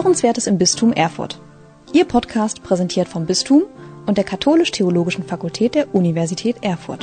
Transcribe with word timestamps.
Hörenswertes 0.00 0.46
im 0.46 0.56
Bistum 0.56 0.94
Erfurt. 0.94 1.38
Ihr 1.92 2.06
Podcast 2.06 2.62
präsentiert 2.62 3.06
vom 3.06 3.26
Bistum 3.26 3.64
und 4.06 4.16
der 4.16 4.24
Katholisch-Theologischen 4.24 5.24
Fakultät 5.24 5.74
der 5.74 5.94
Universität 5.94 6.56
Erfurt. 6.62 7.02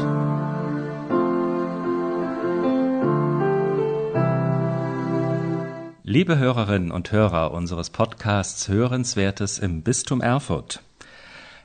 Liebe 6.02 6.40
Hörerinnen 6.40 6.90
und 6.90 7.12
Hörer 7.12 7.52
unseres 7.52 7.92
Podcasts 7.92 8.68
Hörenswertes 8.68 9.60
im 9.60 9.84
Bistum 9.84 10.20
Erfurt. 10.20 10.82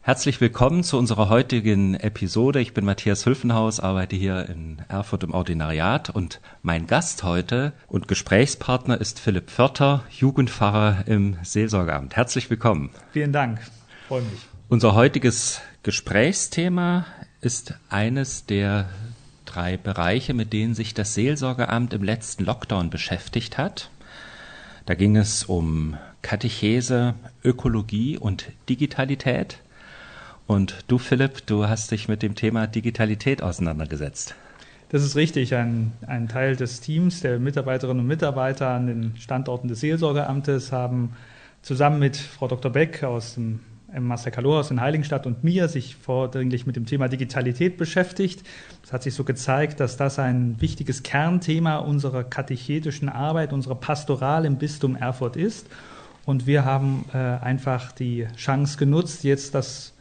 Herzlich 0.05 0.41
willkommen 0.41 0.82
zu 0.82 0.98
unserer 0.98 1.29
heutigen 1.29 1.95
Episode. 1.95 2.61
Ich 2.61 2.75
bin 2.75 2.85
Matthias 2.85 3.25
Hülfenhaus, 3.25 3.79
arbeite 3.79 4.17
hier 4.17 4.48
in 4.48 4.82
Erfurt 4.89 5.23
im 5.23 5.32
Ordinariat 5.32 6.11
und 6.11 6.41
mein 6.61 6.89
Gast 6.89 7.23
heute 7.23 7.72
und 7.86 8.08
Gesprächspartner 8.08 9.00
ist 9.00 9.21
Philipp 9.21 9.49
Förter, 9.49 10.03
Jugendpfarrer 10.11 11.04
im 11.07 11.36
Seelsorgeamt. 11.44 12.17
Herzlich 12.17 12.50
willkommen. 12.50 12.91
Vielen 13.13 13.32
Dank, 13.32 13.61
freue 14.08 14.22
mich. 14.22 14.41
Unser 14.68 14.96
heutiges 14.96 15.61
Gesprächsthema 15.85 17.07
ist 17.41 17.75
eines 17.89 18.44
der 18.44 18.89
drei 19.44 19.77
Bereiche, 19.77 20.35
mit 20.35 20.53
denen 20.53 20.75
sich 20.75 20.94
das 20.94 21.14
Seelsorgeamt 21.14 21.94
im 21.94 22.03
letzten 22.03 22.44
Lockdown 22.44 22.91
beschäftigt 22.91 23.57
hat. 23.57 23.89
Da 24.85 24.94
ging 24.94 25.16
es 25.16 25.44
um 25.44 25.96
Katechese, 26.22 27.14
Ökologie 27.44 28.19
und 28.19 28.46
Digitalität. 28.69 29.61
Und 30.46 30.85
du, 30.89 30.99
Philipp, 30.99 31.46
du 31.46 31.69
hast 31.69 31.91
dich 31.91 32.09
mit 32.09 32.23
dem 32.23 32.34
Thema 32.34 32.67
Digitalität 32.67 33.42
auseinandergesetzt. 33.42 34.34
Das 34.91 35.03
ist 35.03 35.17
richtig. 35.17 35.55
Ein, 35.55 35.92
ein 36.06 36.28
Teil 36.28 36.56
des 36.56 36.81
Teams 36.81 37.20
der 37.20 37.39
Mitarbeiterinnen 37.39 38.00
und 38.00 38.06
Mitarbeiter 38.06 38.69
an 38.69 38.86
den 38.86 39.17
Standorten 39.17 39.69
des 39.69 39.81
Seelsorgeamtes 39.81 40.72
haben 40.72 41.16
zusammen 41.62 41.98
mit 41.98 42.16
Frau 42.16 42.48
Dr. 42.48 42.70
Beck 42.70 43.03
aus 43.03 43.34
dem 43.34 43.61
Master 43.98 44.31
Kaloras 44.31 44.70
in 44.70 44.81
Heiligenstadt 44.81 45.27
und 45.27 45.44
mir 45.44 45.69
sich 45.69 45.97
vordringlich 45.97 46.66
mit 46.66 46.77
dem 46.77 46.86
Thema 46.86 47.09
Digitalität 47.09 47.77
beschäftigt. 47.77 48.42
Es 48.83 48.92
hat 48.92 49.03
sich 49.03 49.14
so 49.14 49.25
gezeigt, 49.25 49.81
dass 49.81 49.97
das 49.97 50.19
ein 50.19 50.61
wichtiges 50.61 51.03
Kernthema 51.03 51.78
unserer 51.78 52.25
katechetischen 52.25 53.09
Arbeit, 53.09 53.53
unserer 53.53 53.75
Pastoral 53.75 54.44
im 54.44 54.56
Bistum 54.56 54.97
Erfurt 54.97 55.36
ist. 55.36 55.69
Und 56.25 56.47
wir 56.47 56.64
haben 56.64 57.05
äh, 57.12 57.16
einfach 57.16 57.92
die 57.92 58.27
Chance 58.36 58.78
genutzt, 58.78 59.25
jetzt 59.25 59.55
das 59.55 59.91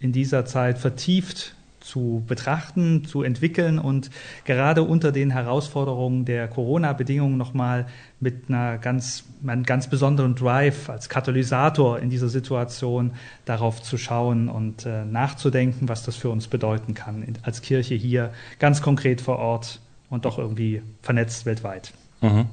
in 0.00 0.12
dieser 0.12 0.44
Zeit 0.44 0.78
vertieft 0.78 1.54
zu 1.80 2.22
betrachten, 2.26 3.04
zu 3.04 3.22
entwickeln 3.22 3.78
und 3.78 4.10
gerade 4.44 4.82
unter 4.82 5.10
den 5.10 5.30
Herausforderungen 5.30 6.26
der 6.26 6.46
Corona-Bedingungen 6.46 7.38
nochmal 7.38 7.86
mit 8.20 8.48
einer 8.48 8.76
ganz, 8.76 9.24
einem 9.46 9.62
ganz 9.62 9.88
besonderen 9.88 10.34
Drive 10.34 10.90
als 10.90 11.08
Katalysator 11.08 11.98
in 11.98 12.10
dieser 12.10 12.28
Situation 12.28 13.12
darauf 13.46 13.82
zu 13.82 13.96
schauen 13.96 14.48
und 14.48 14.84
äh, 14.84 15.04
nachzudenken, 15.04 15.88
was 15.88 16.02
das 16.02 16.16
für 16.16 16.28
uns 16.28 16.48
bedeuten 16.48 16.92
kann, 16.94 17.24
als 17.42 17.62
Kirche 17.62 17.94
hier 17.94 18.32
ganz 18.58 18.82
konkret 18.82 19.20
vor 19.22 19.38
Ort 19.38 19.80
und 20.10 20.26
doch 20.26 20.38
irgendwie 20.38 20.82
vernetzt 21.02 21.46
weltweit. 21.46 21.92
Mhm. 22.20 22.46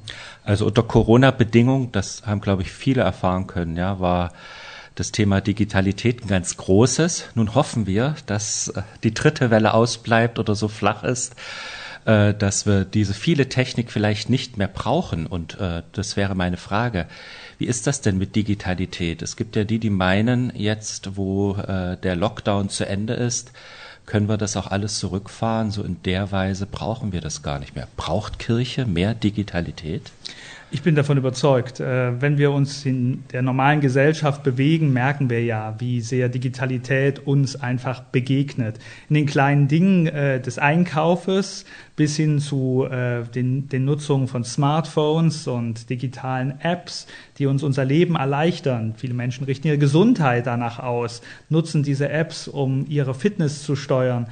Also 0.44 0.66
unter 0.66 0.82
Corona-Bedingungen, 0.82 1.92
das 1.92 2.24
haben, 2.24 2.40
glaube 2.40 2.62
ich, 2.62 2.72
viele 2.72 3.02
erfahren 3.02 3.46
können, 3.46 3.76
ja, 3.76 4.00
war 4.00 4.32
das 4.96 5.12
Thema 5.12 5.40
Digitalität 5.40 6.24
ein 6.24 6.28
ganz 6.28 6.56
großes. 6.56 7.26
Nun 7.34 7.54
hoffen 7.54 7.86
wir, 7.86 8.16
dass 8.26 8.68
äh, 8.68 8.82
die 9.04 9.14
dritte 9.14 9.50
Welle 9.50 9.74
ausbleibt 9.74 10.38
oder 10.38 10.54
so 10.54 10.68
flach 10.68 11.04
ist, 11.04 11.36
äh, 12.06 12.34
dass 12.34 12.66
wir 12.66 12.84
diese 12.84 13.14
viele 13.14 13.48
Technik 13.48 13.92
vielleicht 13.92 14.30
nicht 14.30 14.56
mehr 14.56 14.68
brauchen. 14.68 15.26
Und 15.26 15.60
äh, 15.60 15.82
das 15.92 16.16
wäre 16.16 16.34
meine 16.34 16.56
Frage. 16.56 17.06
Wie 17.58 17.66
ist 17.66 17.86
das 17.86 18.00
denn 18.00 18.16
mit 18.16 18.34
Digitalität? 18.36 19.20
Es 19.20 19.36
gibt 19.36 19.54
ja 19.54 19.64
die, 19.64 19.78
die 19.78 19.90
meinen, 19.90 20.52
jetzt, 20.54 21.16
wo 21.16 21.54
der 21.54 22.14
Lockdown 22.14 22.68
zu 22.68 22.86
Ende 22.86 23.14
ist, 23.14 23.50
können 24.04 24.28
wir 24.28 24.36
das 24.36 24.58
auch 24.58 24.66
alles 24.66 24.98
zurückfahren. 24.98 25.70
So 25.70 25.82
in 25.82 26.02
der 26.02 26.32
Weise 26.32 26.66
brauchen 26.66 27.12
wir 27.12 27.22
das 27.22 27.42
gar 27.42 27.58
nicht 27.58 27.74
mehr. 27.74 27.88
Braucht 27.96 28.38
Kirche 28.38 28.84
mehr 28.84 29.14
Digitalität? 29.14 30.12
Ich 30.72 30.82
bin 30.82 30.96
davon 30.96 31.16
überzeugt. 31.16 31.78
Äh, 31.78 32.20
wenn 32.20 32.38
wir 32.38 32.50
uns 32.50 32.84
in 32.84 33.22
der 33.30 33.42
normalen 33.42 33.80
Gesellschaft 33.80 34.42
bewegen, 34.42 34.92
merken 34.92 35.30
wir 35.30 35.44
ja, 35.44 35.76
wie 35.78 36.00
sehr 36.00 36.28
Digitalität 36.28 37.24
uns 37.24 37.54
einfach 37.54 38.00
begegnet. 38.00 38.80
In 39.08 39.14
den 39.14 39.26
kleinen 39.26 39.68
Dingen 39.68 40.08
äh, 40.08 40.40
des 40.40 40.58
Einkaufes 40.58 41.66
bis 41.94 42.16
hin 42.16 42.40
zu 42.40 42.84
äh, 42.90 43.22
den, 43.22 43.68
den 43.68 43.84
Nutzungen 43.84 44.26
von 44.26 44.42
Smartphones 44.42 45.46
und 45.46 45.88
digitalen 45.88 46.60
Apps, 46.60 47.06
die 47.38 47.46
uns 47.46 47.62
unser 47.62 47.84
Leben 47.84 48.16
erleichtern. 48.16 48.94
Viele 48.96 49.14
Menschen 49.14 49.44
richten 49.44 49.68
ihre 49.68 49.78
Gesundheit 49.78 50.48
danach 50.48 50.80
aus, 50.80 51.22
nutzen 51.48 51.84
diese 51.84 52.08
Apps, 52.08 52.48
um 52.48 52.86
ihre 52.88 53.14
Fitness 53.14 53.62
zu 53.62 53.76
steuern. 53.76 54.26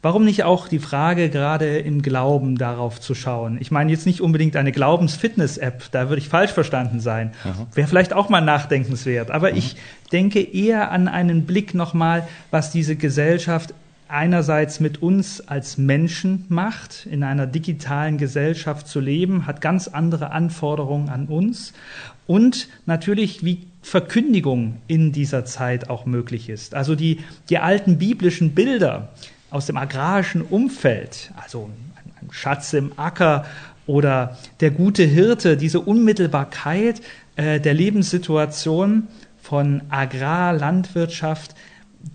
Warum 0.00 0.24
nicht 0.24 0.44
auch 0.44 0.68
die 0.68 0.78
Frage 0.78 1.28
gerade 1.28 1.78
im 1.78 2.02
Glauben 2.02 2.56
darauf 2.56 3.00
zu 3.00 3.14
schauen? 3.14 3.58
Ich 3.60 3.72
meine 3.72 3.90
jetzt 3.90 4.06
nicht 4.06 4.20
unbedingt 4.20 4.54
eine 4.54 4.70
Glaubensfitness-App, 4.70 5.90
da 5.90 6.08
würde 6.08 6.20
ich 6.20 6.28
falsch 6.28 6.52
verstanden 6.52 7.00
sein. 7.00 7.32
Wäre 7.74 7.88
vielleicht 7.88 8.12
auch 8.12 8.28
mal 8.28 8.40
nachdenkenswert. 8.40 9.32
Aber 9.32 9.50
mhm. 9.50 9.58
ich 9.58 9.76
denke 10.12 10.40
eher 10.40 10.92
an 10.92 11.08
einen 11.08 11.46
Blick 11.46 11.74
nochmal, 11.74 12.28
was 12.52 12.70
diese 12.70 12.94
Gesellschaft 12.94 13.74
einerseits 14.08 14.80
mit 14.80 15.02
uns 15.02 15.46
als 15.46 15.78
Menschen 15.78 16.46
macht, 16.48 17.06
in 17.06 17.22
einer 17.22 17.46
digitalen 17.46 18.18
Gesellschaft 18.18 18.88
zu 18.88 19.00
leben, 19.00 19.46
hat 19.46 19.60
ganz 19.60 19.88
andere 19.88 20.30
Anforderungen 20.30 21.08
an 21.10 21.26
uns 21.26 21.74
und 22.26 22.68
natürlich, 22.86 23.44
wie 23.44 23.66
Verkündigung 23.82 24.78
in 24.86 25.12
dieser 25.12 25.44
Zeit 25.44 25.88
auch 25.88 26.06
möglich 26.06 26.48
ist. 26.48 26.74
Also 26.74 26.94
die, 26.94 27.20
die 27.48 27.58
alten 27.58 27.98
biblischen 27.98 28.54
Bilder, 28.54 29.10
aus 29.50 29.66
dem 29.66 29.76
agrarischen 29.76 30.42
Umfeld, 30.42 31.32
also 31.36 31.70
ein 32.20 32.30
Schatz 32.30 32.72
im 32.72 32.92
Acker 32.96 33.44
oder 33.86 34.36
der 34.60 34.70
gute 34.70 35.04
Hirte, 35.04 35.56
diese 35.56 35.80
Unmittelbarkeit 35.80 37.00
äh, 37.36 37.60
der 37.60 37.74
Lebenssituation 37.74 39.08
von 39.40 39.82
Agrar, 39.88 40.52
Landwirtschaft, 40.52 41.54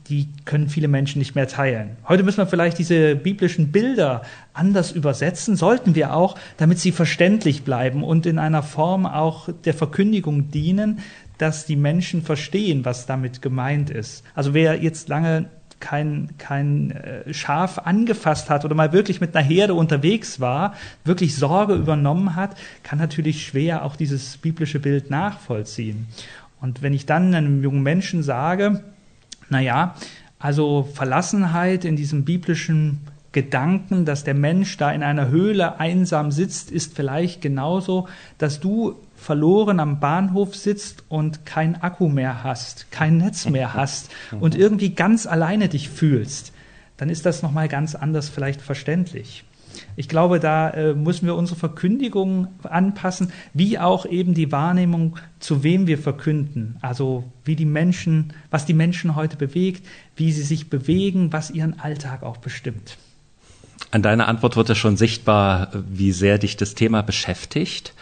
die 0.08 0.30
können 0.46 0.70
viele 0.70 0.88
Menschen 0.88 1.20
nicht 1.20 1.36
mehr 1.36 1.48
teilen. 1.48 1.98
Heute 2.08 2.24
müssen 2.24 2.38
wir 2.38 2.48
vielleicht 2.48 2.78
diese 2.78 3.16
biblischen 3.16 3.72
Bilder 3.72 4.22
anders 4.54 4.92
übersetzen, 4.92 5.56
sollten 5.56 5.96
wir 5.96 6.14
auch, 6.14 6.38
damit 6.58 6.80
sie 6.80 6.92
verständlich 6.92 7.64
bleiben 7.64 8.04
und 8.04 8.26
in 8.26 8.40
einer 8.40 8.64
Form 8.64 9.06
auch 9.06 9.50
der 9.66 9.74
Verkündigung 9.74 10.52
dienen, 10.52 11.00
dass 11.38 11.66
die 11.66 11.76
Menschen 11.76 12.22
verstehen, 12.22 12.86
was 12.86 13.06
damit 13.06 13.42
gemeint 13.42 13.90
ist. 13.90 14.24
Also 14.36 14.54
wer 14.54 14.82
jetzt 14.82 15.10
lange 15.10 15.50
kein, 15.84 16.30
kein 16.38 16.92
äh, 16.92 17.34
Schaf 17.34 17.78
angefasst 17.78 18.50
hat 18.50 18.64
oder 18.64 18.74
mal 18.74 18.94
wirklich 18.94 19.20
mit 19.20 19.36
einer 19.36 19.46
Herde 19.46 19.74
unterwegs 19.74 20.40
war, 20.40 20.76
wirklich 21.04 21.36
Sorge 21.36 21.74
übernommen 21.74 22.38
hat, 22.38 22.56
kann 22.84 23.00
natürlich 23.00 23.46
schwer 23.46 23.84
auch 23.84 23.98
dieses 23.98 24.38
biblische 24.38 24.80
Bild 24.80 25.10
nachvollziehen. 25.10 26.08
Und 26.62 26.82
wenn 26.82 26.94
ich 26.94 27.06
dann 27.06 27.36
einem 27.36 27.62
jungen 27.62 27.84
Menschen 27.84 28.24
sage, 28.24 28.82
na 29.50 29.60
ja, 29.60 29.96
also 30.40 30.90
Verlassenheit 30.94 31.84
in 31.84 31.98
diesem 31.98 32.24
biblischen 32.24 33.02
Gedanken, 33.34 34.06
dass 34.06 34.24
der 34.24 34.36
Mensch 34.36 34.78
da 34.78 34.90
in 34.90 35.04
einer 35.04 35.28
Höhle 35.28 35.82
einsam 35.82 36.32
sitzt, 36.32 36.72
ist 36.72 36.96
vielleicht 36.96 37.42
genauso, 37.42 38.08
dass 38.38 38.62
du 38.62 38.96
verloren 39.16 39.79
am 39.79 40.00
Bahnhof 40.00 40.56
sitzt 40.56 41.03
und 41.09 41.46
kein 41.46 41.81
Akku 41.81 42.09
mehr 42.09 42.44
hast, 42.44 42.91
kein 42.91 43.18
Netz 43.18 43.47
mehr 43.47 43.74
hast 43.75 44.09
und 44.40 44.56
irgendwie 44.56 44.91
ganz 44.91 45.25
alleine 45.25 45.69
dich 45.69 45.90
fühlst, 45.90 46.53
dann 46.97 47.09
ist 47.09 47.25
das 47.25 47.41
nochmal 47.41 47.68
ganz 47.68 47.96
anders 47.96 48.29
vielleicht 48.29 48.62
verständlich. 48.62 49.44
Ich 49.96 50.07
glaube, 50.07 50.40
da 50.40 50.69
äh, 50.69 50.94
müssen 50.94 51.25
wir 51.25 51.35
unsere 51.35 51.60
Verkündigung 51.60 52.48
anpassen, 52.63 53.31
wie 53.54 53.80
auch 53.80 54.06
eben 54.06 54.33
die 54.33 54.51
Wahrnehmung, 54.51 55.18
zu 55.39 55.63
wem 55.63 55.88
wir 55.88 55.98
verkünden. 55.98 56.77
Also 56.81 57.24
wie 57.44 57.56
die 57.56 57.66
Menschen, 57.66 58.33
was 58.51 58.66
die 58.66 58.74
Menschen 58.74 59.16
heute 59.16 59.38
bewegt, 59.38 59.86
wie 60.16 60.31
sie 60.31 60.44
sich 60.44 60.69
bewegen, 60.69 61.33
was 61.33 61.51
ihren 61.51 61.80
Alltag 61.80 62.24
auch 62.24 62.38
bestimmt. 62.38 62.98
An 63.92 64.01
deiner 64.01 64.27
Antwort 64.27 64.56
wird 64.56 64.69
ja 64.69 64.75
schon 64.75 64.98
sichtbar, 64.98 65.69
wie 65.88 66.12
sehr 66.12 66.38
dich 66.38 66.57
das 66.57 66.74
Thema 66.74 67.04
beschäftigt. 67.04 67.94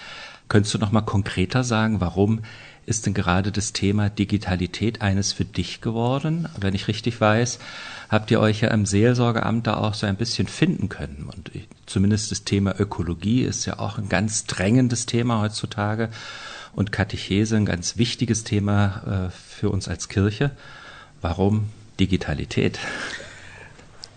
Könntest 0.51 0.73
du 0.73 0.79
noch 0.79 0.91
mal 0.91 0.99
konkreter 0.99 1.63
sagen, 1.63 2.01
warum 2.01 2.41
ist 2.85 3.05
denn 3.05 3.13
gerade 3.13 3.53
das 3.53 3.71
Thema 3.71 4.09
Digitalität 4.09 5.01
eines 5.01 5.31
für 5.31 5.45
dich 5.45 5.79
geworden? 5.79 6.49
Wenn 6.59 6.75
ich 6.75 6.89
richtig 6.89 7.21
weiß, 7.21 7.57
habt 8.09 8.31
ihr 8.31 8.41
euch 8.41 8.59
ja 8.59 8.67
im 8.71 8.85
Seelsorgeamt 8.85 9.65
da 9.65 9.77
auch 9.77 9.93
so 9.93 10.07
ein 10.07 10.17
bisschen 10.17 10.47
finden 10.47 10.89
können. 10.89 11.29
Und 11.33 11.51
zumindest 11.85 12.31
das 12.31 12.43
Thema 12.43 12.77
Ökologie 12.77 13.43
ist 13.43 13.65
ja 13.65 13.79
auch 13.79 13.97
ein 13.97 14.09
ganz 14.09 14.43
drängendes 14.43 15.05
Thema 15.05 15.39
heutzutage 15.39 16.09
und 16.73 16.91
Katechese 16.91 17.55
ein 17.55 17.65
ganz 17.65 17.95
wichtiges 17.95 18.43
Thema 18.43 19.29
äh, 19.29 19.31
für 19.31 19.69
uns 19.69 19.87
als 19.87 20.09
Kirche. 20.09 20.51
Warum 21.21 21.69
Digitalität? 21.97 22.77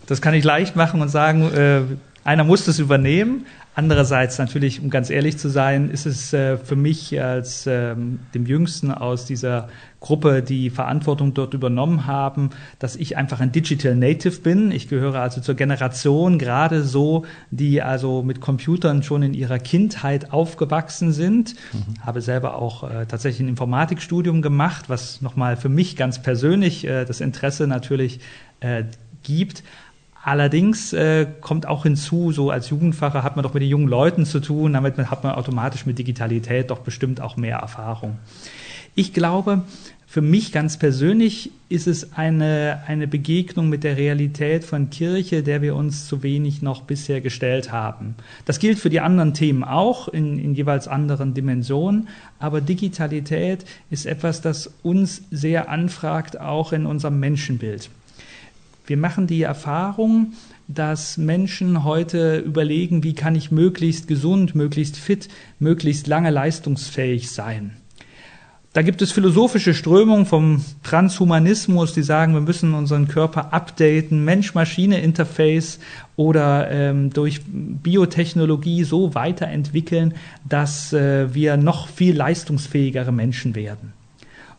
Das 0.09 0.21
kann 0.21 0.35
ich 0.35 0.43
leicht 0.43 0.75
machen 0.75 1.01
und 1.01 1.11
sagen, 1.11 1.53
äh, 1.53 1.83
einer 2.25 2.43
muss 2.43 2.65
das 2.65 2.81
übernehmen. 2.81 3.47
Andererseits 3.77 4.39
natürlich, 4.39 4.81
um 4.81 4.89
ganz 4.89 5.11
ehrlich 5.11 5.37
zu 5.37 5.49
sein, 5.49 5.91
ist 5.91 6.07
es 6.07 6.33
äh, 6.33 6.57
für 6.57 6.77
mich 6.77 7.21
als 7.21 7.67
ähm, 7.67 8.21
dem 8.33 8.47
Jüngsten 8.47 8.93
aus 8.93 9.25
dieser 9.25 9.69
Gruppe, 9.99 10.43
die 10.43 10.71
Verantwortung 10.71 11.35
dort 11.35 11.55
übernommen 11.55 12.07
haben, 12.07 12.51
dass 12.79 12.95
ich 12.95 13.17
einfach 13.17 13.41
ein 13.41 13.51
Digital 13.51 13.97
Native 13.97 14.43
bin. 14.43 14.71
Ich 14.71 14.89
gehöre 14.89 15.21
also 15.21 15.41
zur 15.41 15.57
Generation 15.57 16.39
gerade 16.39 16.85
so, 16.85 17.25
die 17.51 17.83
also 17.83 18.23
mit 18.23 18.41
Computern 18.41 19.03
schon 19.03 19.25
in 19.25 19.35
ihrer 19.35 19.59
Kindheit 19.59 20.33
aufgewachsen 20.33 21.13
sind. 21.13 21.57
Mhm. 21.73 22.01
Habe 22.01 22.21
selber 22.21 22.57
auch 22.57 22.89
äh, 22.89 23.07
tatsächlich 23.07 23.41
ein 23.41 23.49
Informatikstudium 23.49 24.41
gemacht, 24.41 24.85
was 24.89 25.21
nochmal 25.21 25.57
für 25.57 25.69
mich 25.69 25.97
ganz 25.97 26.23
persönlich 26.23 26.87
äh, 26.87 27.05
das 27.07 27.21
Interesse 27.21 27.67
natürlich 27.67 28.21
äh, 28.61 28.85
gibt. 29.25 29.65
Allerdings 30.25 30.95
äh, 30.95 31.27
kommt 31.43 31.67
auch 31.67 31.83
hinzu, 31.83 32.33
so 32.33 32.51
als 32.51 32.71
Jugendfacher 32.71 33.23
hat 33.23 33.37
man 33.37 33.43
doch 33.43 33.53
mit 33.53 33.63
den 33.63 33.69
jungen 33.69 33.89
Leuten 33.89 34.25
zu 34.25 34.41
tun, 34.41 34.73
damit 34.73 34.97
hat 34.97 35.23
man 35.23 35.35
automatisch 35.35 35.85
mit 35.85 35.99
Digitalität 35.99 36.71
doch 36.71 36.79
bestimmt 36.79 37.21
auch 37.21 37.37
mehr 37.37 37.59
Erfahrung. 37.59 38.17
Ich 38.95 39.13
glaube, 39.13 39.65
für 40.07 40.23
mich 40.23 40.51
ganz 40.51 40.79
persönlich 40.79 41.51
ist 41.69 41.87
es 41.87 42.15
eine, 42.15 42.85
eine 42.87 43.07
Begegnung 43.07 43.69
mit 43.69 43.85
der 43.85 43.99
Realität 43.99 44.65
von 44.65 44.89
Kirche, 44.89 45.43
der 45.43 45.61
wir 45.61 45.75
uns 45.75 46.07
zu 46.07 46.23
wenig 46.23 46.63
noch 46.63 46.85
bisher 46.85 47.21
gestellt 47.21 47.71
haben. 47.71 48.15
Das 48.47 48.59
gilt 48.59 48.79
für 48.79 48.89
die 48.89 49.01
anderen 49.01 49.35
Themen 49.35 49.63
auch 49.63 50.09
in, 50.09 50.39
in 50.39 50.55
jeweils 50.55 50.89
anderen 50.89 51.35
Dimensionen, 51.35 52.09
aber 52.39 52.63
Digitalität 52.63 53.67
ist 53.91 54.07
etwas, 54.07 54.41
das 54.41 54.73
uns 54.83 55.21
sehr 55.31 55.69
anfragt, 55.69 56.41
auch 56.41 56.73
in 56.73 56.87
unserem 56.87 57.21
Menschenbild. 57.21 57.91
Wir 58.87 58.99
machen 58.99 59.27
die 59.27 59.43
Erfahrung, 59.43 60.35
dass 60.69 61.17
Menschen 61.17 61.85
heute 61.85 62.39
überlegen, 62.39 63.03
wie 63.03 63.15
kann 63.15 63.35
ich 63.35 63.51
möglichst 63.51 64.09
gesund, 64.09 64.55
möglichst 64.55 64.99
fit, 64.99 65.29
möglichst 65.59 66.07
lange 66.07 66.31
leistungsfähig 66.31 67.31
sein. 67.31 67.77
Da 68.75 68.83
gibt 68.83 69.01
es 69.03 69.13
philosophische 69.13 69.73
Strömungen 69.73 70.27
vom 70.27 70.65
Transhumanismus, 70.83 71.95
die 71.95 72.03
sagen, 72.03 72.35
wir 72.35 72.41
müssen 72.41 72.75
unseren 72.75 73.09
Körper 73.09 73.55
updaten, 73.55 74.25
Mensch-Maschine-Interface 74.25 75.79
oder 76.17 76.71
ähm, 76.71 77.11
durch 77.11 77.41
Biotechnologie 77.47 78.85
so 78.85 79.15
weiterentwickeln, 79.15 80.15
dass 80.47 80.93
äh, 80.93 81.33
wir 81.33 81.57
noch 81.57 81.89
viel 81.89 82.17
leistungsfähigere 82.17 83.13
Menschen 83.13 83.55
werden. 83.55 83.93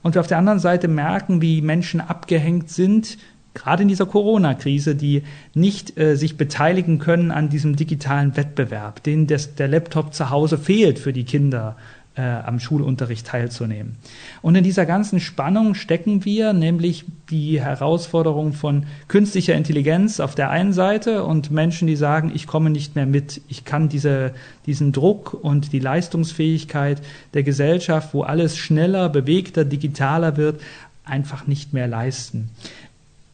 Und 0.01 0.15
wir 0.15 0.21
auf 0.21 0.27
der 0.27 0.37
anderen 0.37 0.59
Seite 0.59 0.87
merken, 0.87 1.41
wie 1.41 1.61
Menschen 1.61 1.99
abgehängt 1.99 2.69
sind 2.69 3.17
gerade 3.55 3.81
in 3.81 3.87
dieser 3.87 4.05
Corona-Krise, 4.05 4.95
die 4.95 5.23
nicht 5.55 5.97
äh, 5.97 6.15
sich 6.15 6.37
beteiligen 6.37 6.99
können 6.99 7.31
an 7.31 7.49
diesem 7.49 7.75
digitalen 7.75 8.37
Wettbewerb, 8.37 9.01
denen 9.01 9.25
das, 9.25 9.55
der 9.55 9.67
Laptop 9.67 10.13
zu 10.13 10.29
Hause 10.29 10.59
fehlt 10.59 10.99
für 10.99 11.13
die 11.13 11.23
Kinder 11.23 11.75
äh, 12.15 12.21
am 12.21 12.59
Schulunterricht 12.59 13.27
teilzunehmen. 13.27 13.95
Und 14.41 14.55
in 14.55 14.63
dieser 14.63 14.85
ganzen 14.85 15.19
Spannung 15.19 15.75
stecken 15.75 16.23
wir, 16.23 16.53
nämlich 16.53 17.05
die 17.29 17.59
Herausforderung 17.61 18.53
von 18.53 18.85
künstlicher 19.07 19.55
Intelligenz 19.55 20.19
auf 20.19 20.35
der 20.35 20.49
einen 20.49 20.73
Seite 20.73 21.23
und 21.23 21.51
Menschen, 21.51 21.87
die 21.87 21.95
sagen, 21.95 22.31
ich 22.33 22.47
komme 22.47 22.69
nicht 22.69 22.95
mehr 22.95 23.05
mit, 23.05 23.41
ich 23.47 23.65
kann 23.65 23.89
diese, 23.89 24.33
diesen 24.65 24.91
Druck 24.91 25.33
und 25.33 25.73
die 25.73 25.79
Leistungsfähigkeit 25.79 27.01
der 27.33 27.43
Gesellschaft, 27.43 28.13
wo 28.13 28.23
alles 28.23 28.57
schneller, 28.57 29.09
bewegter, 29.09 29.65
digitaler 29.65 30.37
wird, 30.37 30.61
einfach 31.03 31.47
nicht 31.47 31.73
mehr 31.73 31.87
leisten 31.87 32.49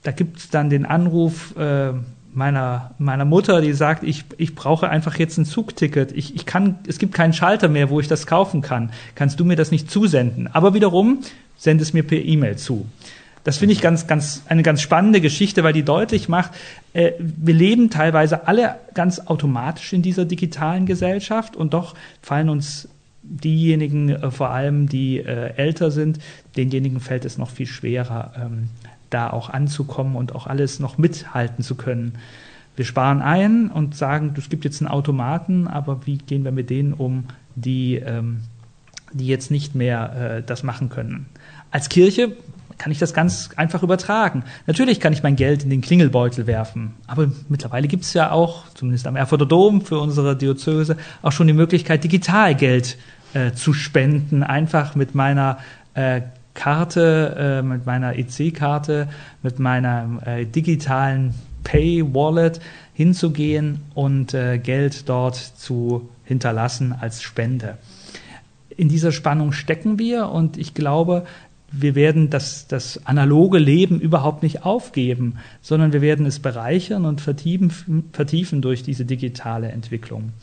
da 0.03 0.11
gibt 0.11 0.37
es 0.37 0.49
dann 0.49 0.69
den 0.69 0.85
Anruf 0.85 1.55
äh, 1.57 1.93
meiner, 2.33 2.91
meiner 2.97 3.25
Mutter, 3.25 3.61
die 3.61 3.73
sagt, 3.73 4.03
ich, 4.03 4.25
ich 4.37 4.55
brauche 4.55 4.89
einfach 4.89 5.17
jetzt 5.17 5.37
ein 5.37 5.45
Zugticket. 5.45 6.11
Ich, 6.13 6.35
ich 6.35 6.45
kann, 6.45 6.79
es 6.87 6.97
gibt 6.97 7.13
keinen 7.13 7.33
Schalter 7.33 7.67
mehr, 7.67 7.89
wo 7.89 7.99
ich 7.99 8.07
das 8.07 8.25
kaufen 8.25 8.61
kann. 8.61 8.91
Kannst 9.15 9.39
du 9.39 9.45
mir 9.45 9.55
das 9.55 9.71
nicht 9.71 9.91
zusenden? 9.91 10.47
Aber 10.47 10.73
wiederum, 10.73 11.19
send 11.57 11.81
es 11.81 11.93
mir 11.93 12.03
per 12.03 12.19
E-Mail 12.19 12.57
zu. 12.57 12.87
Das 13.43 13.57
finde 13.57 13.73
ich 13.73 13.81
ganz, 13.81 14.05
ganz, 14.05 14.43
eine 14.47 14.61
ganz 14.61 14.81
spannende 14.81 15.19
Geschichte, 15.19 15.63
weil 15.63 15.73
die 15.73 15.83
deutlich 15.83 16.29
macht, 16.29 16.51
äh, 16.93 17.13
wir 17.17 17.55
leben 17.55 17.89
teilweise 17.89 18.47
alle 18.47 18.75
ganz 18.93 19.19
automatisch 19.19 19.93
in 19.93 20.01
dieser 20.01 20.25
digitalen 20.25 20.85
Gesellschaft 20.85 21.55
und 21.55 21.73
doch 21.73 21.95
fallen 22.21 22.49
uns 22.49 22.87
diejenigen, 23.23 24.09
äh, 24.09 24.31
vor 24.31 24.51
allem 24.51 24.87
die 24.87 25.17
äh, 25.17 25.55
älter 25.55 25.89
sind, 25.89 26.19
denjenigen 26.55 26.99
fällt 26.99 27.25
es 27.25 27.37
noch 27.37 27.49
viel 27.49 27.67
schwerer, 27.67 28.33
ähm, 28.35 28.69
da 29.11 29.29
auch 29.29 29.49
anzukommen 29.49 30.15
und 30.15 30.33
auch 30.33 30.47
alles 30.47 30.79
noch 30.79 30.97
mithalten 30.97 31.63
zu 31.63 31.75
können. 31.75 32.13
Wir 32.75 32.85
sparen 32.85 33.21
ein 33.21 33.69
und 33.69 33.95
sagen, 33.95 34.33
es 34.37 34.49
gibt 34.49 34.65
jetzt 34.65 34.81
einen 34.81 34.89
Automaten, 34.89 35.67
aber 35.67 36.05
wie 36.05 36.17
gehen 36.17 36.43
wir 36.43 36.51
mit 36.51 36.69
denen 36.69 36.93
um, 36.93 37.25
die, 37.55 37.95
ähm, 37.95 38.41
die 39.13 39.27
jetzt 39.27 39.51
nicht 39.51 39.75
mehr 39.75 40.37
äh, 40.37 40.43
das 40.43 40.63
machen 40.63 40.89
können? 40.89 41.27
Als 41.69 41.89
Kirche 41.89 42.35
kann 42.77 42.91
ich 42.91 42.97
das 42.97 43.13
ganz 43.13 43.51
einfach 43.57 43.83
übertragen. 43.83 44.43
Natürlich 44.65 44.99
kann 44.99 45.13
ich 45.13 45.21
mein 45.21 45.35
Geld 45.35 45.63
in 45.63 45.69
den 45.69 45.81
Klingelbeutel 45.81 46.47
werfen, 46.47 46.95
aber 47.05 47.31
mittlerweile 47.47 47.87
gibt 47.87 48.05
es 48.05 48.13
ja 48.13 48.31
auch, 48.31 48.63
zumindest 48.73 49.05
am 49.05 49.15
Erfurter 49.15 49.45
Dom 49.45 49.81
für 49.81 49.99
unsere 49.99 50.35
Diözese, 50.35 50.97
auch 51.21 51.31
schon 51.31 51.45
die 51.45 51.53
Möglichkeit, 51.53 52.03
digital 52.03 52.55
Geld 52.55 52.97
äh, 53.33 53.51
zu 53.51 53.73
spenden, 53.73 54.41
einfach 54.41 54.95
mit 54.95 55.13
meiner 55.13 55.59
äh, 55.93 56.21
Karte, 56.53 57.35
äh, 57.37 57.61
mit 57.61 57.85
meiner 57.85 58.17
EC-Karte, 58.17 59.07
mit 59.41 59.59
meiner 59.59 60.21
äh, 60.25 60.45
digitalen 60.45 61.33
Pay-Wallet 61.63 62.59
hinzugehen 62.93 63.81
und 63.93 64.33
äh, 64.33 64.57
Geld 64.57 65.07
dort 65.09 65.35
zu 65.35 66.09
hinterlassen 66.23 66.93
als 66.99 67.21
Spende. 67.21 67.77
In 68.75 68.89
dieser 68.89 69.11
Spannung 69.11 69.51
stecken 69.51 69.99
wir 69.99 70.29
und 70.29 70.57
ich 70.57 70.73
glaube, 70.73 71.25
wir 71.71 71.95
werden 71.95 72.29
das, 72.29 72.67
das 72.67 73.05
analoge 73.05 73.57
Leben 73.57 73.99
überhaupt 74.01 74.43
nicht 74.43 74.65
aufgeben, 74.65 75.37
sondern 75.61 75.93
wir 75.93 76.01
werden 76.01 76.25
es 76.25 76.39
bereichern 76.39 77.05
und 77.05 77.21
vertiefen, 77.21 78.09
vertiefen 78.11 78.61
durch 78.61 78.83
diese 78.83 79.05
digitale 79.05 79.69
Entwicklung. 79.69 80.33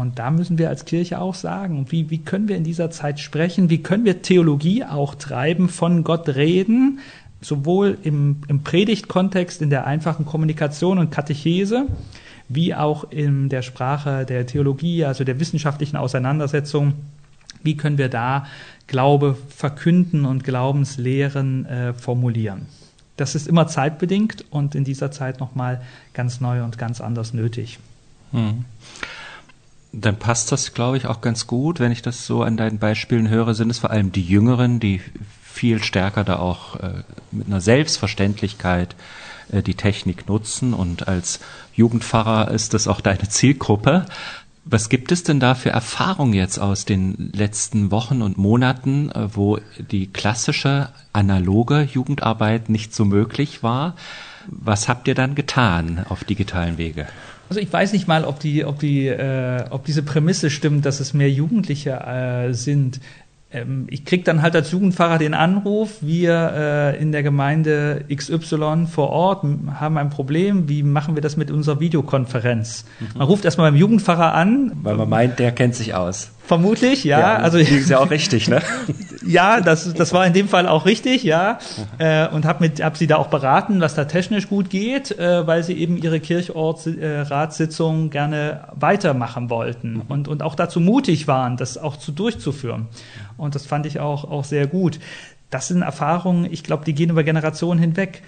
Und 0.00 0.18
da 0.18 0.30
müssen 0.30 0.56
wir 0.56 0.70
als 0.70 0.86
Kirche 0.86 1.20
auch 1.20 1.34
sagen, 1.34 1.86
wie, 1.90 2.08
wie 2.08 2.18
können 2.18 2.48
wir 2.48 2.56
in 2.56 2.64
dieser 2.64 2.90
Zeit 2.90 3.20
sprechen, 3.20 3.68
wie 3.68 3.82
können 3.82 4.06
wir 4.06 4.22
Theologie 4.22 4.82
auch 4.82 5.14
treiben, 5.14 5.68
von 5.68 6.04
Gott 6.04 6.26
reden, 6.30 7.00
sowohl 7.42 7.98
im, 8.02 8.36
im 8.48 8.62
Predigtkontext, 8.62 9.60
in 9.60 9.68
der 9.68 9.86
einfachen 9.86 10.24
Kommunikation 10.24 10.98
und 10.98 11.10
Katechese, 11.10 11.86
wie 12.48 12.74
auch 12.74 13.10
in 13.10 13.50
der 13.50 13.60
Sprache 13.60 14.24
der 14.24 14.46
Theologie, 14.46 15.04
also 15.04 15.22
der 15.22 15.38
wissenschaftlichen 15.38 15.96
Auseinandersetzung. 15.96 16.94
Wie 17.62 17.76
können 17.76 17.98
wir 17.98 18.08
da 18.08 18.46
Glaube 18.86 19.36
verkünden 19.54 20.24
und 20.24 20.44
Glaubenslehren 20.44 21.66
äh, 21.66 21.92
formulieren? 21.92 22.66
Das 23.18 23.34
ist 23.34 23.46
immer 23.46 23.66
zeitbedingt 23.66 24.46
und 24.50 24.74
in 24.74 24.84
dieser 24.84 25.10
Zeit 25.10 25.40
nochmal 25.40 25.82
ganz 26.14 26.40
neu 26.40 26.64
und 26.64 26.78
ganz 26.78 27.02
anders 27.02 27.34
nötig. 27.34 27.78
Hm 28.32 28.64
dann 29.92 30.18
passt 30.18 30.52
das, 30.52 30.72
glaube 30.74 30.96
ich, 30.96 31.06
auch 31.06 31.20
ganz 31.20 31.46
gut. 31.46 31.80
Wenn 31.80 31.92
ich 31.92 32.02
das 32.02 32.26
so 32.26 32.42
an 32.42 32.56
deinen 32.56 32.78
Beispielen 32.78 33.28
höre, 33.28 33.54
sind 33.54 33.70
es 33.70 33.80
vor 33.80 33.90
allem 33.90 34.12
die 34.12 34.22
Jüngeren, 34.22 34.80
die 34.80 35.00
viel 35.42 35.82
stärker 35.82 36.24
da 36.24 36.38
auch 36.38 36.76
äh, 36.76 37.02
mit 37.32 37.48
einer 37.48 37.60
Selbstverständlichkeit 37.60 38.94
äh, 39.50 39.62
die 39.62 39.74
Technik 39.74 40.28
nutzen. 40.28 40.74
Und 40.74 41.08
als 41.08 41.40
Jugendpfarrer 41.74 42.50
ist 42.50 42.74
das 42.74 42.86
auch 42.86 43.00
deine 43.00 43.28
Zielgruppe. 43.28 44.06
Was 44.64 44.88
gibt 44.88 45.10
es 45.10 45.24
denn 45.24 45.40
da 45.40 45.54
für 45.54 45.70
Erfahrungen 45.70 46.34
jetzt 46.34 46.58
aus 46.58 46.84
den 46.84 47.30
letzten 47.34 47.90
Wochen 47.90 48.22
und 48.22 48.38
Monaten, 48.38 49.10
äh, 49.10 49.34
wo 49.34 49.58
die 49.78 50.06
klassische 50.06 50.90
analoge 51.12 51.82
Jugendarbeit 51.82 52.68
nicht 52.68 52.94
so 52.94 53.04
möglich 53.04 53.62
war? 53.62 53.96
Was 54.46 54.88
habt 54.88 55.08
ihr 55.08 55.14
dann 55.14 55.34
getan 55.34 56.04
auf 56.08 56.24
digitalen 56.24 56.78
Wege? 56.78 57.06
Also 57.50 57.60
ich 57.60 57.72
weiß 57.72 57.92
nicht 57.92 58.06
mal, 58.06 58.24
ob 58.24 58.38
die, 58.38 58.64
ob 58.64 58.78
die, 58.78 59.08
äh, 59.08 59.64
ob 59.70 59.84
diese 59.84 60.04
Prämisse 60.04 60.50
stimmt, 60.50 60.86
dass 60.86 61.00
es 61.00 61.14
mehr 61.14 61.28
Jugendliche 61.28 61.90
äh, 61.90 62.54
sind. 62.54 63.00
Ähm, 63.50 63.88
ich 63.90 64.04
krieg 64.04 64.24
dann 64.24 64.40
halt 64.40 64.54
als 64.54 64.70
Jugendfahrer 64.70 65.18
den 65.18 65.34
Anruf, 65.34 65.96
wir 66.00 66.52
äh, 66.54 67.02
in 67.02 67.10
der 67.10 67.24
Gemeinde 67.24 68.04
XY 68.08 68.86
vor 68.88 69.10
Ort 69.10 69.44
haben 69.74 69.98
ein 69.98 70.10
Problem, 70.10 70.68
wie 70.68 70.84
machen 70.84 71.16
wir 71.16 71.22
das 71.22 71.36
mit 71.36 71.50
unserer 71.50 71.80
Videokonferenz? 71.80 72.84
Mhm. 73.00 73.18
Man 73.18 73.26
ruft 73.26 73.44
erstmal 73.44 73.72
beim 73.72 73.80
Jugendfahrer 73.80 74.32
an. 74.32 74.70
Weil 74.84 74.96
man 74.96 75.08
meint, 75.08 75.40
der 75.40 75.50
kennt 75.50 75.74
sich 75.74 75.92
aus. 75.92 76.30
Vermutlich, 76.50 77.04
ja. 77.04 77.20
ja 77.20 77.36
also 77.36 77.58
ist 77.58 77.90
ja 77.90 78.00
auch 78.00 78.10
richtig, 78.10 78.48
ne? 78.48 78.60
ja, 79.24 79.60
das, 79.60 79.94
das 79.94 80.12
war 80.12 80.26
in 80.26 80.32
dem 80.32 80.48
Fall 80.48 80.66
auch 80.66 80.84
richtig, 80.84 81.22
ja. 81.22 81.60
Äh, 81.98 82.26
und 82.26 82.44
habe 82.44 82.64
mit, 82.64 82.82
hab 82.82 82.96
sie 82.96 83.06
da 83.06 83.18
auch 83.18 83.28
beraten, 83.28 83.80
was 83.80 83.94
da 83.94 84.06
technisch 84.06 84.48
gut 84.48 84.68
geht, 84.68 85.16
äh, 85.16 85.46
weil 85.46 85.62
sie 85.62 85.74
eben 85.74 85.96
ihre 85.96 86.18
Kirchortsratssitzung 86.18 88.06
äh, 88.06 88.08
gerne 88.08 88.64
weitermachen 88.72 89.48
wollten 89.48 89.92
mhm. 89.92 90.02
und, 90.08 90.26
und 90.26 90.42
auch 90.42 90.56
dazu 90.56 90.80
mutig 90.80 91.28
waren, 91.28 91.56
das 91.56 91.78
auch 91.78 91.96
zu 91.96 92.10
durchzuführen. 92.10 92.88
Und 93.36 93.54
das 93.54 93.64
fand 93.66 93.86
ich 93.86 94.00
auch, 94.00 94.24
auch 94.28 94.42
sehr 94.42 94.66
gut. 94.66 94.98
Das 95.50 95.68
sind 95.68 95.82
Erfahrungen, 95.82 96.48
ich 96.50 96.64
glaube, 96.64 96.84
die 96.84 96.94
gehen 96.94 97.10
über 97.10 97.22
Generationen 97.22 97.78
hinweg. 97.78 98.22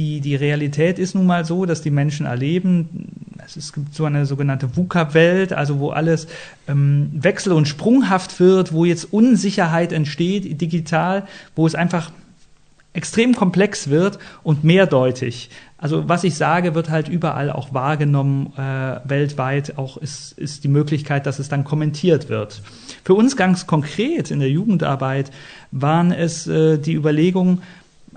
Die, 0.00 0.22
die 0.22 0.34
Realität 0.34 0.98
ist 0.98 1.14
nun 1.14 1.26
mal 1.26 1.44
so, 1.44 1.66
dass 1.66 1.82
die 1.82 1.90
Menschen 1.90 2.24
erleben, 2.24 3.34
es 3.44 3.74
gibt 3.74 3.94
so 3.94 4.06
eine 4.06 4.24
sogenannte 4.24 4.74
VUCA-Welt, 4.74 5.52
also 5.52 5.78
wo 5.78 5.90
alles 5.90 6.26
ähm, 6.68 7.10
wechsel- 7.12 7.52
und 7.52 7.68
sprunghaft 7.68 8.40
wird, 8.40 8.72
wo 8.72 8.86
jetzt 8.86 9.12
Unsicherheit 9.12 9.92
entsteht 9.92 10.58
digital, 10.58 11.26
wo 11.54 11.66
es 11.66 11.74
einfach 11.74 12.12
extrem 12.94 13.34
komplex 13.34 13.90
wird 13.90 14.18
und 14.42 14.64
mehrdeutig. 14.64 15.50
Also 15.76 16.08
was 16.08 16.24
ich 16.24 16.34
sage, 16.34 16.74
wird 16.74 16.88
halt 16.88 17.08
überall 17.08 17.50
auch 17.50 17.74
wahrgenommen, 17.74 18.54
äh, 18.56 19.00
weltweit 19.04 19.76
auch 19.76 19.98
ist, 19.98 20.32
ist 20.32 20.64
die 20.64 20.68
Möglichkeit, 20.68 21.26
dass 21.26 21.38
es 21.38 21.50
dann 21.50 21.64
kommentiert 21.64 22.30
wird. 22.30 22.62
Für 23.04 23.14
uns 23.14 23.36
ganz 23.36 23.66
konkret 23.66 24.30
in 24.30 24.40
der 24.40 24.50
Jugendarbeit 24.50 25.30
waren 25.72 26.10
es 26.10 26.46
äh, 26.46 26.78
die 26.78 26.94
Überlegungen, 26.94 27.60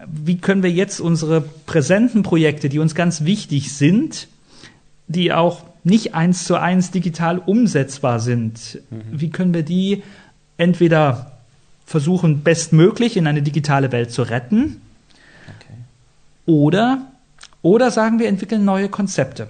wie 0.07 0.37
können 0.37 0.63
wir 0.63 0.71
jetzt 0.71 0.99
unsere 0.99 1.41
präsenten 1.41 2.23
Projekte, 2.23 2.69
die 2.69 2.79
uns 2.79 2.95
ganz 2.95 3.25
wichtig 3.25 3.73
sind, 3.73 4.27
die 5.07 5.33
auch 5.33 5.63
nicht 5.83 6.15
eins 6.15 6.45
zu 6.45 6.55
eins 6.55 6.91
digital 6.91 7.39
umsetzbar 7.39 8.19
sind, 8.19 8.81
mhm. 8.89 9.01
wie 9.11 9.29
können 9.29 9.53
wir 9.53 9.63
die 9.63 10.03
entweder 10.57 11.33
versuchen, 11.85 12.43
bestmöglich 12.43 13.17
in 13.17 13.27
eine 13.27 13.41
digitale 13.41 13.91
Welt 13.91 14.11
zu 14.11 14.23
retten, 14.23 14.81
okay. 15.47 15.73
oder, 16.45 17.11
oder 17.61 17.91
sagen 17.91 18.19
wir, 18.19 18.27
entwickeln 18.27 18.63
neue 18.63 18.89
Konzepte. 18.89 19.49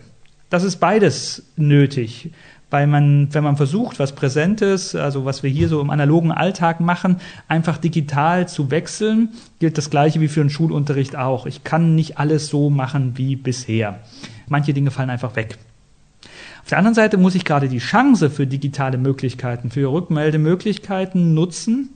Das 0.49 0.63
ist 0.63 0.77
beides 0.77 1.43
nötig 1.55 2.31
weil 2.73 2.87
man, 2.87 3.31
wenn 3.31 3.43
man 3.43 3.55
versucht, 3.55 3.99
was 3.99 4.15
Präsentes, 4.15 4.95
also 4.95 5.25
was 5.25 5.43
wir 5.43 5.49
hier 5.51 5.67
so 5.67 5.79
im 5.79 5.91
analogen 5.91 6.31
Alltag 6.31 6.79
machen, 6.79 7.17
einfach 7.47 7.77
digital 7.77 8.47
zu 8.47 8.71
wechseln, 8.71 9.29
gilt 9.59 9.77
das 9.77 9.91
Gleiche 9.91 10.19
wie 10.21 10.27
für 10.27 10.39
den 10.39 10.49
Schulunterricht 10.49 11.15
auch. 11.15 11.45
Ich 11.45 11.63
kann 11.63 11.93
nicht 11.93 12.17
alles 12.17 12.47
so 12.47 12.71
machen 12.71 13.15
wie 13.15 13.35
bisher. 13.35 13.99
Manche 14.47 14.73
Dinge 14.73 14.89
fallen 14.89 15.11
einfach 15.11 15.35
weg. 15.35 15.59
Auf 16.63 16.69
der 16.69 16.79
anderen 16.79 16.95
Seite 16.95 17.17
muss 17.17 17.35
ich 17.35 17.45
gerade 17.45 17.69
die 17.69 17.77
Chance 17.77 18.31
für 18.31 18.47
digitale 18.47 18.97
Möglichkeiten, 18.97 19.69
für 19.69 19.91
Rückmeldemöglichkeiten 19.91 21.35
nutzen, 21.35 21.89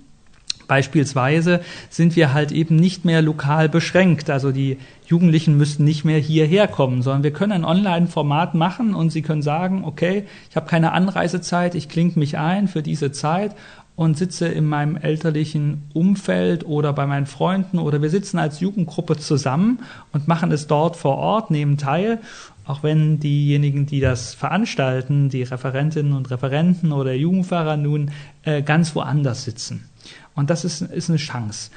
Beispielsweise 0.67 1.61
sind 1.89 2.15
wir 2.15 2.33
halt 2.33 2.51
eben 2.51 2.75
nicht 2.75 3.05
mehr 3.05 3.21
lokal 3.21 3.69
beschränkt. 3.69 4.29
Also 4.29 4.51
die 4.51 4.77
Jugendlichen 5.05 5.57
müssten 5.57 5.83
nicht 5.83 6.03
mehr 6.03 6.19
hierher 6.19 6.67
kommen, 6.67 7.01
sondern 7.01 7.23
wir 7.23 7.31
können 7.31 7.53
ein 7.53 7.65
Online-Format 7.65 8.53
machen 8.53 8.93
und 8.93 9.09
sie 9.09 9.21
können 9.21 9.41
sagen, 9.41 9.83
okay, 9.85 10.25
ich 10.49 10.55
habe 10.55 10.67
keine 10.67 10.91
Anreisezeit, 10.91 11.75
ich 11.75 11.87
klinge 11.87 12.13
mich 12.15 12.37
ein 12.37 12.67
für 12.67 12.83
diese 12.83 13.11
Zeit 13.11 13.55
und 13.97 14.15
sitze 14.15 14.47
in 14.47 14.65
meinem 14.65 14.95
elterlichen 14.95 15.89
Umfeld 15.93 16.65
oder 16.65 16.93
bei 16.93 17.07
meinen 17.07 17.25
Freunden 17.25 17.79
oder 17.79 18.01
wir 18.01 18.11
sitzen 18.11 18.37
als 18.37 18.59
Jugendgruppe 18.59 19.17
zusammen 19.17 19.79
und 20.13 20.27
machen 20.27 20.51
es 20.51 20.67
dort 20.67 20.95
vor 20.95 21.17
Ort, 21.17 21.49
nehmen 21.49 21.77
teil, 21.77 22.19
auch 22.65 22.83
wenn 22.83 23.19
diejenigen, 23.19 23.87
die 23.87 23.99
das 23.99 24.35
veranstalten, 24.35 25.29
die 25.29 25.41
Referentinnen 25.41 26.13
und 26.13 26.29
Referenten 26.29 26.91
oder 26.91 27.13
Jugendfahrer 27.13 27.75
nun 27.75 28.11
äh, 28.43 28.61
ganz 28.61 28.93
woanders 28.93 29.45
sitzen. 29.45 29.89
Und 30.37 30.51
das 30.51 30.63
ist, 30.63 30.81
ist 30.81 31.09
eine 31.09 31.17
Chance. 31.17 31.71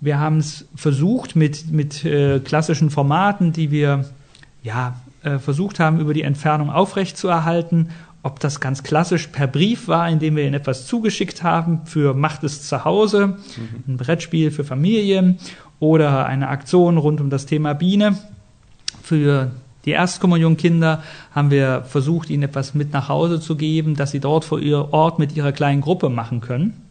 Wir 0.00 0.18
haben 0.18 0.38
es 0.38 0.66
versucht 0.74 1.36
mit, 1.36 1.70
mit 1.70 2.04
äh, 2.04 2.40
klassischen 2.40 2.90
Formaten, 2.90 3.52
die 3.52 3.70
wir 3.70 4.04
ja, 4.64 5.00
äh, 5.22 5.38
versucht 5.38 5.78
haben, 5.78 6.00
über 6.00 6.12
die 6.12 6.22
Entfernung 6.22 6.70
aufrechtzuerhalten. 6.70 7.90
Ob 8.24 8.40
das 8.40 8.58
ganz 8.58 8.82
klassisch 8.82 9.28
per 9.28 9.46
Brief 9.46 9.86
war, 9.86 10.08
indem 10.08 10.34
wir 10.34 10.44
ihnen 10.44 10.54
etwas 10.54 10.86
zugeschickt 10.86 11.44
haben 11.44 11.82
für 11.86 12.12
Macht 12.12 12.42
es 12.42 12.66
zu 12.66 12.84
Hause, 12.84 13.28
mhm. 13.28 13.36
ein 13.86 13.96
Brettspiel 13.96 14.50
für 14.50 14.64
Familien 14.64 15.38
oder 15.78 16.26
eine 16.26 16.48
Aktion 16.48 16.98
rund 16.98 17.20
um 17.20 17.30
das 17.30 17.46
Thema 17.46 17.74
Biene. 17.74 18.18
Für 19.04 19.52
die 19.84 19.92
Erstkommunionkinder 19.92 21.04
haben 21.32 21.52
wir 21.52 21.84
versucht, 21.84 22.28
ihnen 22.28 22.42
etwas 22.42 22.74
mit 22.74 22.92
nach 22.92 23.08
Hause 23.08 23.40
zu 23.40 23.54
geben, 23.54 23.94
dass 23.94 24.10
sie 24.10 24.20
dort 24.20 24.44
vor 24.44 24.58
ihr 24.58 24.92
Ort 24.92 25.20
mit 25.20 25.36
ihrer 25.36 25.52
kleinen 25.52 25.80
Gruppe 25.80 26.08
machen 26.08 26.40
können 26.40 26.89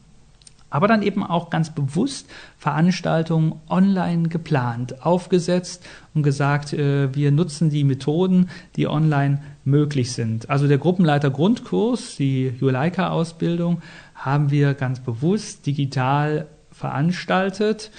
aber 0.69 0.87
dann 0.87 1.01
eben 1.01 1.23
auch 1.23 1.49
ganz 1.49 1.69
bewusst 1.69 2.29
Veranstaltungen 2.57 3.55
online 3.69 4.29
geplant, 4.29 5.05
aufgesetzt 5.05 5.85
und 6.13 6.23
gesagt, 6.23 6.73
äh, 6.73 7.13
wir 7.13 7.31
nutzen 7.31 7.69
die 7.69 7.83
Methoden, 7.83 8.49
die 8.75 8.87
online 8.87 9.41
möglich 9.63 10.11
sind. 10.11 10.49
Also 10.49 10.67
der 10.67 10.77
Gruppenleiter 10.77 11.29
Grundkurs, 11.29 12.15
die 12.15 12.53
Juleika-Ausbildung, 12.59 13.81
haben 14.15 14.51
wir 14.51 14.73
ganz 14.73 14.99
bewusst 14.99 15.65
digital 15.65 16.47
veranstaltet, 16.71 17.91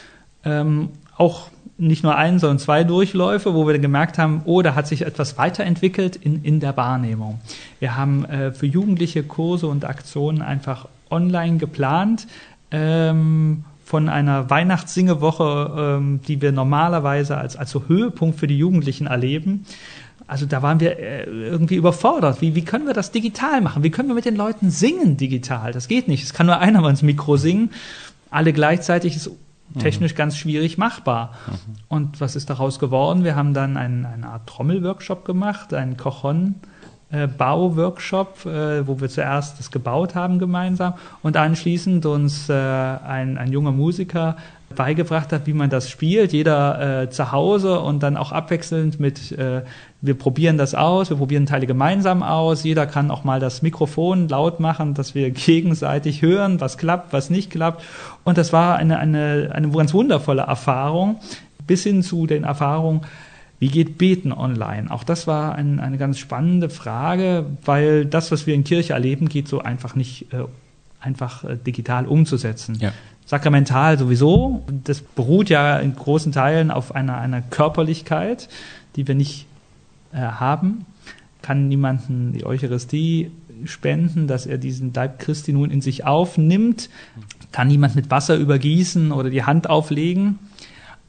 ähm, 0.45 0.91
auch 1.17 1.51
nicht 1.81 2.03
nur 2.03 2.15
ein, 2.17 2.39
sondern 2.39 2.59
zwei 2.59 2.85
Durchläufe, 2.85 3.55
wo 3.55 3.67
wir 3.67 3.79
gemerkt 3.79 4.19
haben, 4.19 4.43
oh, 4.45 4.61
da 4.61 4.75
hat 4.75 4.87
sich 4.87 5.03
etwas 5.03 5.39
weiterentwickelt 5.39 6.17
in, 6.17 6.45
in 6.45 6.61
der 6.61 6.77
Wahrnehmung. 6.77 7.41
Wir 7.79 7.97
haben 7.97 8.25
äh, 8.27 8.53
für 8.53 8.67
Jugendliche 8.67 9.23
Kurse 9.23 9.67
und 9.67 9.85
Aktionen 9.87 10.43
einfach 10.43 10.89
online 11.11 11.57
geplant, 11.57 12.27
ähm, 12.71 13.65
von 13.85 14.09
einer 14.09 14.49
Weihnachtssingewoche, 14.51 15.99
ähm, 15.99 16.21
die 16.27 16.41
wir 16.41 16.53
normalerweise 16.53 17.37
als, 17.37 17.57
als 17.57 17.71
so 17.71 17.85
Höhepunkt 17.89 18.39
für 18.39 18.47
die 18.47 18.57
Jugendlichen 18.57 19.07
erleben. 19.07 19.67
Also 20.27 20.47
da 20.47 20.63
waren 20.63 20.79
wir 20.79 20.97
äh, 20.97 21.25
irgendwie 21.25 21.75
überfordert. 21.75 22.41
Wie, 22.41 22.55
wie 22.55 22.65
können 22.65 22.87
wir 22.87 22.95
das 22.95 23.11
digital 23.11 23.61
machen? 23.61 23.83
Wie 23.83 23.91
können 23.91 24.09
wir 24.09 24.15
mit 24.15 24.27
den 24.27 24.37
Leuten 24.37 24.71
singen 24.71 25.17
digital? 25.17 25.73
Das 25.73 25.89
geht 25.89 26.07
nicht. 26.07 26.23
Es 26.23 26.33
kann 26.33 26.47
nur 26.47 26.59
einer 26.61 26.81
mal 26.81 26.91
ins 26.91 27.03
Mikro 27.03 27.37
singen. 27.37 27.71
Alle 28.31 28.53
gleichzeitig 28.53 29.17
ist 29.17 29.31
technisch 29.79 30.13
mhm. 30.13 30.17
ganz 30.17 30.37
schwierig 30.37 30.79
machbar. 30.79 31.33
Mhm. 31.47 31.75
Und 31.89 32.21
was 32.21 32.37
ist 32.37 32.49
daraus 32.49 32.79
geworden? 32.79 33.25
Wir 33.25 33.35
haben 33.35 33.55
dann 33.55 33.77
einen, 33.77 34.07
eine 34.07 34.29
Art 34.29 34.47
Trommelworkshop 34.47 35.25
gemacht, 35.25 35.75
einen 35.75 35.97
Kochon 35.97 36.55
äh, 37.11 37.27
Bauworkshop, 37.27 38.47
äh, 38.47 38.87
wo 38.87 39.01
wir 39.01 39.09
zuerst 39.09 39.59
das 39.59 39.71
gebaut 39.71 40.15
haben 40.15 40.39
gemeinsam 40.39 40.95
und 41.23 41.37
anschließend 41.37 42.07
uns 42.07 42.49
äh, 42.49 42.53
ein, 42.53 43.39
ein 43.39 43.53
junger 43.53 43.73
Musiker 43.73 44.37
beigebracht 44.75 45.33
hat, 45.33 45.47
wie 45.47 45.53
man 45.53 45.69
das 45.69 45.91
spielt, 45.91 46.33
jeder 46.33 47.03
äh, 47.03 47.11
zu 47.11 47.33
Hause 47.33 47.81
und 47.81 48.03
dann 48.03 48.17
auch 48.17 48.31
abwechselnd 48.31 49.01
mit, 49.01 49.33
äh, 49.33 49.63
wir 50.01 50.15
probieren 50.15 50.59
das 50.59 50.77
aus, 50.77 51.11
wir 51.11 51.17
probieren 51.17 51.47
Teile 51.47 51.67
gemeinsam 51.67 52.23
aus, 52.23 52.63
jeder 52.63 52.87
kann 52.87 53.11
auch 53.11 53.25
mal 53.25 53.41
das 53.41 53.63
Mikrofon 53.63 54.29
laut 54.29 54.61
machen, 54.61 54.95
dass 54.95 55.15
wir 55.15 55.31
gegenseitig 55.33 56.23
hören, 56.23 56.61
was 56.61 56.79
klappt, 56.79 57.13
was 57.13 57.31
nicht 57.31 57.51
klappt. 57.51 57.83
Und 58.23 58.39
das 58.39 58.53
war 58.53 58.77
eine, 58.77 58.99
eine, 58.99 59.51
eine 59.53 59.71
ganz 59.71 59.93
wundervolle 59.93 60.43
Erfahrung, 60.43 61.17
bis 61.67 61.83
hin 61.83 62.03
zu 62.03 62.27
den 62.27 62.45
Erfahrungen, 62.45 63.01
wie 63.61 63.69
geht 63.69 63.99
Beten 63.99 64.33
online? 64.33 64.91
Auch 64.91 65.05
das 65.05 65.27
war 65.27 65.55
ein, 65.55 65.81
eine 65.81 65.99
ganz 65.99 66.19
spannende 66.19 66.71
Frage, 66.71 67.45
weil 67.65 68.07
das, 68.07 68.33
was 68.33 68.47
wir 68.47 68.55
in 68.55 68.65
Kirche 68.65 68.95
erleben, 68.95 69.29
geht 69.29 69.49
so 69.49 69.61
einfach 69.61 69.95
nicht 69.95 70.33
äh, 70.33 70.45
einfach 70.99 71.45
äh, 71.45 71.57
digital 71.57 72.07
umzusetzen. 72.07 72.79
Ja. 72.81 72.93
Sakramental 73.27 73.99
sowieso. 73.99 74.65
Das 74.85 75.03
beruht 75.03 75.51
ja 75.51 75.79
in 75.79 75.95
großen 75.95 76.33
Teilen 76.33 76.71
auf 76.71 76.95
einer, 76.95 77.19
einer 77.19 77.43
Körperlichkeit, 77.43 78.49
die 78.97 79.07
wir 79.07 79.15
nicht 79.15 79.47
äh, 80.13 80.17
haben. 80.17 80.87
Kann 81.43 81.69
niemanden 81.69 82.33
die 82.33 82.47
Eucharistie 82.47 83.31
spenden, 83.67 84.27
dass 84.27 84.47
er 84.47 84.57
diesen 84.57 84.95
Leib 84.95 85.19
Christi 85.19 85.53
nun 85.53 85.71
in 85.71 85.83
sich 85.83 86.07
aufnimmt. 86.07 86.89
Kann 87.53 87.69
niemand 87.69 87.95
mit 87.95 88.11
Wasser 88.11 88.37
übergießen 88.37 89.13
oder 89.13 89.29
die 89.29 89.45
Hand 89.45 89.69
auflegen. 89.69 90.39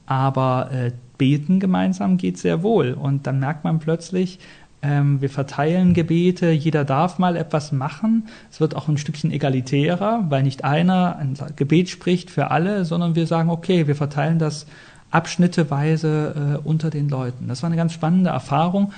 Aber 0.05 0.69
äh, 0.73 0.91
beten 1.21 1.59
gemeinsam 1.59 2.17
geht 2.17 2.39
sehr 2.39 2.63
wohl. 2.63 2.93
Und 2.93 3.27
dann 3.27 3.39
merkt 3.39 3.63
man 3.63 3.77
plötzlich, 3.77 4.39
ähm, 4.81 5.21
wir 5.21 5.29
verteilen 5.29 5.93
Gebete, 5.93 6.49
jeder 6.49 6.83
darf 6.83 7.19
mal 7.19 7.35
etwas 7.35 7.71
machen. 7.71 8.27
Es 8.49 8.59
wird 8.59 8.75
auch 8.75 8.87
ein 8.87 8.97
Stückchen 8.97 9.29
egalitärer, 9.29 10.25
weil 10.29 10.41
nicht 10.41 10.63
einer 10.63 11.17
ein 11.17 11.37
Gebet 11.55 11.89
spricht 11.89 12.31
für 12.31 12.49
alle, 12.49 12.85
sondern 12.85 13.13
wir 13.13 13.27
sagen, 13.27 13.51
okay, 13.51 13.85
wir 13.85 13.95
verteilen 13.95 14.39
das 14.39 14.65
abschnitteweise 15.11 16.57
äh, 16.63 16.67
unter 16.67 16.89
den 16.89 17.07
Leuten. 17.07 17.47
Das 17.47 17.61
war 17.61 17.67
eine 17.67 17.77
ganz 17.77 17.93
spannende 17.93 18.31
Erfahrung, 18.31 18.93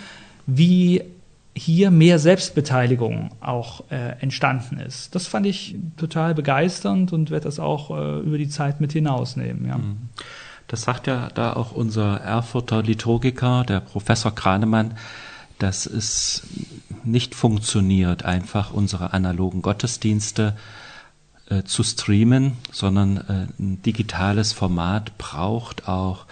wie 0.47 1.01
hier 1.53 1.91
mehr 1.91 2.19
Selbstbeteiligung 2.19 3.31
auch 3.41 3.83
äh, 3.91 4.21
entstanden 4.21 4.79
ist. 4.79 5.13
Das 5.13 5.27
fand 5.27 5.45
ich 5.45 5.75
total 5.97 6.33
begeisternd 6.33 7.11
und 7.11 7.31
werde 7.31 7.43
das 7.43 7.59
auch 7.59 7.91
äh, 7.91 8.19
über 8.19 8.37
die 8.37 8.47
Zeit 8.47 8.79
mit 8.79 8.93
hinausnehmen. 8.93 9.67
Ja. 9.67 9.77
Mhm. 9.79 9.97
Das 10.67 10.83
sagt 10.83 11.07
ja 11.07 11.29
da 11.33 11.53
auch 11.53 11.71
unser 11.71 12.17
Erfurter 12.21 12.81
Liturgiker, 12.81 13.63
der 13.63 13.79
Professor 13.79 14.33
Kranemann, 14.33 14.97
dass 15.59 15.85
es 15.85 16.43
nicht 17.03 17.35
funktioniert, 17.35 18.25
einfach 18.25 18.73
unsere 18.73 19.13
analogen 19.13 19.61
Gottesdienste 19.61 20.55
äh, 21.49 21.63
zu 21.63 21.83
streamen, 21.83 22.53
sondern 22.71 23.17
äh, 23.17 23.61
ein 23.61 23.81
digitales 23.81 24.53
Format 24.53 25.17
braucht 25.17 25.87
auch 25.87 26.25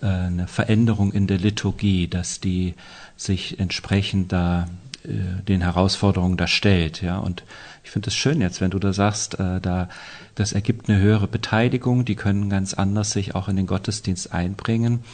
äh, 0.00 0.06
eine 0.06 0.48
Veränderung 0.48 1.12
in 1.12 1.26
der 1.26 1.38
Liturgie, 1.38 2.08
dass 2.08 2.40
die 2.40 2.74
sich 3.16 3.60
entsprechend 3.60 4.32
da 4.32 4.62
äh, 4.62 4.87
den 5.04 5.60
Herausforderungen 5.60 6.36
da 6.36 6.46
stellt. 6.46 7.02
Ja, 7.02 7.18
und 7.18 7.44
ich 7.84 7.90
finde 7.90 8.08
es 8.08 8.14
schön 8.14 8.40
jetzt, 8.40 8.60
wenn 8.60 8.70
du 8.70 8.78
da 8.78 8.92
sagst, 8.92 9.38
äh, 9.40 9.60
da 9.60 9.88
das 10.34 10.52
ergibt 10.52 10.88
eine 10.88 11.00
höhere 11.00 11.26
Beteiligung, 11.26 12.04
die 12.04 12.14
können 12.14 12.50
ganz 12.50 12.74
anders 12.74 13.12
sich 13.12 13.34
auch 13.34 13.48
in 13.48 13.56
den 13.56 13.66
Gottesdienst 13.66 14.32
einbringen. 14.32 15.04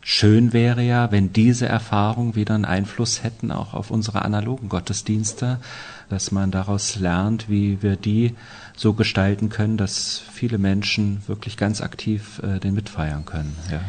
schön 0.00 0.52
wäre 0.52 0.82
ja, 0.82 1.10
wenn 1.12 1.32
diese 1.32 1.66
Erfahrungen 1.66 2.34
wieder 2.36 2.54
einen 2.54 2.64
Einfluss 2.64 3.22
hätten 3.22 3.50
auch 3.50 3.74
auf 3.74 3.90
unsere 3.90 4.22
analogen 4.22 4.68
Gottesdienste, 4.68 5.58
dass 6.08 6.30
man 6.30 6.50
daraus 6.50 6.96
lernt, 6.96 7.48
wie 7.48 7.82
wir 7.82 7.96
die 7.96 8.34
so 8.76 8.92
gestalten 8.92 9.48
können, 9.48 9.76
dass 9.76 10.22
viele 10.32 10.58
Menschen 10.58 11.22
wirklich 11.26 11.56
ganz 11.56 11.80
aktiv 11.80 12.40
äh, 12.42 12.60
den 12.60 12.74
mitfeiern 12.74 13.24
können. 13.24 13.56
Ja. 13.70 13.80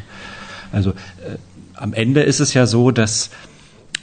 Also 0.72 0.92
äh, 0.92 1.38
am 1.76 1.94
Ende 1.94 2.24
ist 2.24 2.40
es 2.40 2.54
ja 2.54 2.66
so, 2.66 2.92
dass 2.92 3.30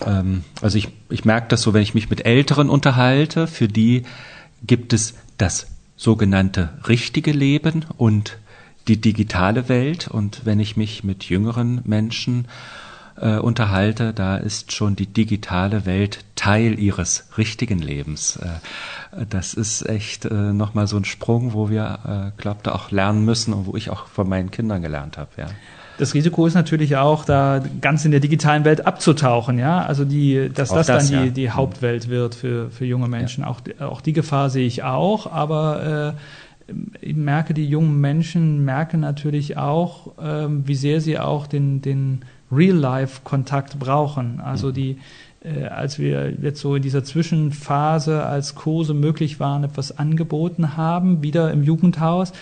ähm, 0.07 0.45
also 0.61 0.79
ich, 0.79 0.89
ich 1.11 1.25
merke 1.25 1.49
das 1.49 1.63
so, 1.63 1.75
wenn 1.75 1.83
ich 1.83 1.95
mich 1.95 2.11
mit 2.11 2.27
Älteren 2.27 2.69
unterhalte, 2.71 3.47
für 3.47 3.69
die 3.69 4.05
gibt 4.63 4.93
es 4.93 5.15
das 5.39 5.67
sogenannte 5.97 6.71
richtige 6.89 7.33
Leben 7.33 7.85
und 7.97 8.39
die 8.89 9.01
digitale 9.01 9.69
Welt. 9.69 10.09
Und 10.09 10.45
wenn 10.45 10.61
ich 10.61 10.77
mich 10.77 11.05
mit 11.05 11.25
jüngeren 11.25 11.81
Menschen 11.85 12.47
äh, 13.17 13.37
unterhalte, 13.37 14.13
da 14.13 14.37
ist 14.37 14.73
schon 14.73 14.97
die 14.97 15.07
digitale 15.07 15.87
Welt 15.87 16.25
Teil 16.35 16.79
ihres 16.79 17.29
richtigen 17.39 17.79
Lebens. 17.79 18.37
Äh, 18.37 19.25
das 19.31 19.55
ist 19.55 19.89
echt 19.89 20.25
äh, 20.25 20.53
nochmal 20.53 20.87
so 20.87 20.97
ein 20.97 21.05
Sprung, 21.05 21.53
wo 21.53 21.71
wir, 21.71 22.33
äh, 22.37 22.41
glaube 22.41 22.75
auch 22.75 22.91
lernen 22.91 23.25
müssen 23.25 23.55
und 23.55 23.67
wo 23.67 23.77
ich 23.77 23.91
auch 23.91 24.07
von 24.07 24.29
meinen 24.29 24.51
Kindern 24.51 24.83
gelernt 24.83 25.17
habe. 25.19 25.31
Ja. 25.37 25.47
Das 25.99 26.15
Risiko 26.15 26.47
ist 26.47 26.55
natürlich 26.55 26.97
auch, 26.97 27.25
da 27.25 27.63
ganz 27.81 28.05
in 28.05 28.11
der 28.11 28.21
digitalen 28.21 28.65
Welt 28.65 28.87
abzutauchen, 28.87 29.59
ja. 29.59 29.83
Also 29.85 30.05
die, 30.05 30.51
dass 30.53 30.71
auch 30.71 30.77
das, 30.77 30.87
das 30.89 31.11
dann 31.11 31.19
ja. 31.19 31.25
die, 31.27 31.31
die 31.31 31.47
mhm. 31.47 31.55
Hauptwelt 31.55 32.09
wird 32.09 32.35
für, 32.35 32.71
für 32.71 32.85
junge 32.85 33.09
Menschen. 33.09 33.43
Ja. 33.43 33.51
Auch, 33.51 33.61
auch 33.81 34.01
die 34.01 34.13
Gefahr 34.13 34.51
sehe 34.51 34.67
ich 34.67 34.83
auch, 34.83 35.31
aber 35.31 36.17
äh, 36.69 36.73
ich 37.01 37.15
merke, 37.15 37.55
die 37.55 37.67
jungen 37.67 38.01
Menschen 38.01 38.65
merken 38.65 39.01
natürlich 39.01 39.57
auch, 39.57 40.13
ähm, 40.21 40.67
wie 40.67 40.75
sehr 40.75 41.01
sie 41.01 41.19
auch 41.19 41.47
den, 41.47 41.83
den 41.83 42.23
Real-Life-Kontakt 42.51 43.79
brauchen. 43.79 44.41
Also 44.41 44.69
mhm. 44.69 44.75
die, 44.75 44.99
äh, 45.45 45.67
als 45.67 45.99
wir 45.99 46.33
jetzt 46.43 46.61
so 46.61 46.75
in 46.77 46.83
dieser 46.83 47.05
Zwischenphase, 47.05 48.25
als 48.25 48.55
Kurse 48.55 48.95
möglich 48.95 49.41
waren, 49.41 49.65
etwas 49.65 49.99
angeboten 49.99 50.77
haben, 50.77 51.23
wieder 51.23 51.53
im 51.53 51.63
Jugendhaus, 51.63 52.33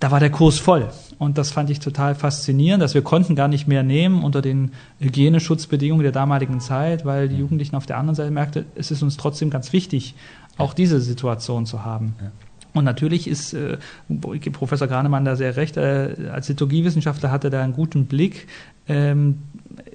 da 0.00 0.10
war 0.10 0.18
der 0.18 0.30
Kurs 0.30 0.58
voll. 0.58 0.88
Und 1.18 1.36
das 1.36 1.50
fand 1.50 1.68
ich 1.68 1.78
total 1.78 2.14
faszinierend, 2.14 2.82
dass 2.82 2.94
wir 2.94 3.02
konnten 3.02 3.36
gar 3.36 3.48
nicht 3.48 3.68
mehr 3.68 3.82
nehmen 3.82 4.24
unter 4.24 4.40
den 4.40 4.72
Hygieneschutzbedingungen 4.98 6.02
der 6.02 6.12
damaligen 6.12 6.60
Zeit, 6.60 7.04
weil 7.04 7.28
die. 7.28 7.40
Jugendlichen 7.40 7.74
auf 7.74 7.86
der 7.86 7.98
anderen 7.98 8.14
Seite 8.14 8.30
merkten, 8.30 8.66
es 8.74 8.90
ist 8.90 9.02
uns 9.02 9.16
trotzdem 9.16 9.50
ganz 9.50 9.72
wichtig, 9.72 10.14
auch 10.58 10.74
diese 10.74 11.00
Situation 11.00 11.66
zu 11.66 11.84
haben. 11.84 12.14
Ja. 12.20 12.30
Und 12.72 12.84
natürlich 12.84 13.26
ist 13.26 13.52
äh, 13.54 13.78
Professor 14.52 14.86
Granemann 14.86 15.24
da 15.24 15.34
sehr 15.34 15.56
recht. 15.56 15.76
Äh, 15.76 16.28
als 16.32 16.48
Liturgiewissenschaftler 16.48 17.30
hat 17.30 17.44
er 17.44 17.50
da 17.50 17.62
einen 17.62 17.72
guten 17.72 18.06
Blick, 18.06 18.46
ähm, 18.86 19.42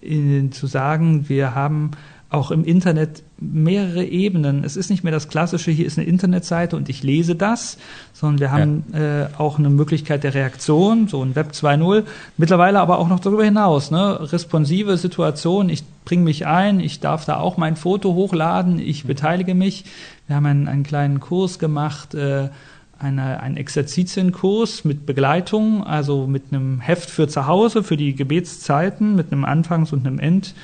in, 0.01 0.51
zu 0.51 0.67
sagen, 0.67 1.29
wir 1.29 1.55
haben 1.55 1.91
auch 2.35 2.51
im 2.51 2.63
Internet 2.63 3.23
mehrere 3.39 4.03
Ebenen. 4.03 4.63
Es 4.63 4.77
ist 4.77 4.89
nicht 4.89 5.03
mehr 5.03 5.11
das 5.11 5.27
klassische, 5.29 5.71
hier 5.71 5.85
ist 5.85 5.97
eine 5.97 6.07
Internetseite 6.07 6.75
und 6.75 6.89
ich 6.89 7.03
lese 7.03 7.35
das, 7.35 7.77
sondern 8.13 8.39
wir 8.39 8.51
haben 8.51 8.83
ja. 8.93 9.23
äh, 9.23 9.27
auch 9.37 9.57
eine 9.57 9.69
Möglichkeit 9.69 10.23
der 10.23 10.33
Reaktion, 10.33 11.07
so 11.07 11.23
ein 11.23 11.35
Web 11.35 11.51
2.0, 11.51 12.03
mittlerweile 12.37 12.79
aber 12.79 12.99
auch 12.99 13.09
noch 13.09 13.19
darüber 13.19 13.43
hinaus, 13.43 13.91
ne? 13.91 14.31
responsive 14.31 14.97
Situation, 14.97 15.69
ich 15.69 15.83
bringe 16.05 16.23
mich 16.23 16.45
ein, 16.45 16.79
ich 16.79 16.99
darf 16.99 17.25
da 17.25 17.37
auch 17.37 17.57
mein 17.57 17.75
Foto 17.75 18.13
hochladen, 18.13 18.79
ich 18.79 19.03
mhm. 19.03 19.07
beteilige 19.07 19.55
mich. 19.55 19.85
Wir 20.27 20.35
haben 20.35 20.45
einen, 20.45 20.67
einen 20.67 20.83
kleinen 20.83 21.19
Kurs 21.19 21.59
gemacht, 21.59 22.13
äh, 22.13 22.49
eine, 22.97 23.41
einen 23.41 23.57
Exerzitienkurs 23.57 24.85
mit 24.85 25.05
Begleitung, 25.05 25.85
also 25.85 26.27
mit 26.27 26.43
einem 26.51 26.79
Heft 26.79 27.09
für 27.09 27.27
zu 27.27 27.45
Hause, 27.45 27.83
für 27.83 27.97
die 27.97 28.15
Gebetszeiten, 28.15 29.15
mit 29.15 29.31
einem 29.31 29.43
Anfangs- 29.43 29.91
und 29.91 30.07
einem 30.07 30.19
End- 30.19 30.55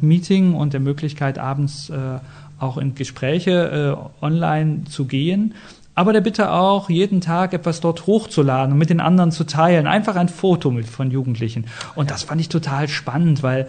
Meeting 0.00 0.54
und 0.54 0.72
der 0.72 0.80
Möglichkeit, 0.80 1.38
abends 1.38 1.90
äh, 1.90 2.18
auch 2.58 2.78
in 2.78 2.94
Gespräche 2.94 3.96
äh, 4.22 4.24
online 4.24 4.84
zu 4.84 5.04
gehen. 5.04 5.54
Aber 5.94 6.12
der 6.12 6.20
Bitte 6.20 6.50
auch, 6.50 6.90
jeden 6.90 7.20
Tag 7.20 7.52
etwas 7.52 7.80
dort 7.80 8.06
hochzuladen 8.06 8.72
und 8.72 8.78
mit 8.78 8.90
den 8.90 9.00
anderen 9.00 9.30
zu 9.30 9.44
teilen. 9.44 9.86
Einfach 9.86 10.16
ein 10.16 10.28
Foto 10.28 10.70
mit 10.70 10.86
von 10.86 11.10
Jugendlichen. 11.10 11.66
Und 11.94 12.10
das 12.10 12.24
fand 12.24 12.40
ich 12.40 12.48
total 12.48 12.88
spannend, 12.88 13.42
weil 13.44 13.68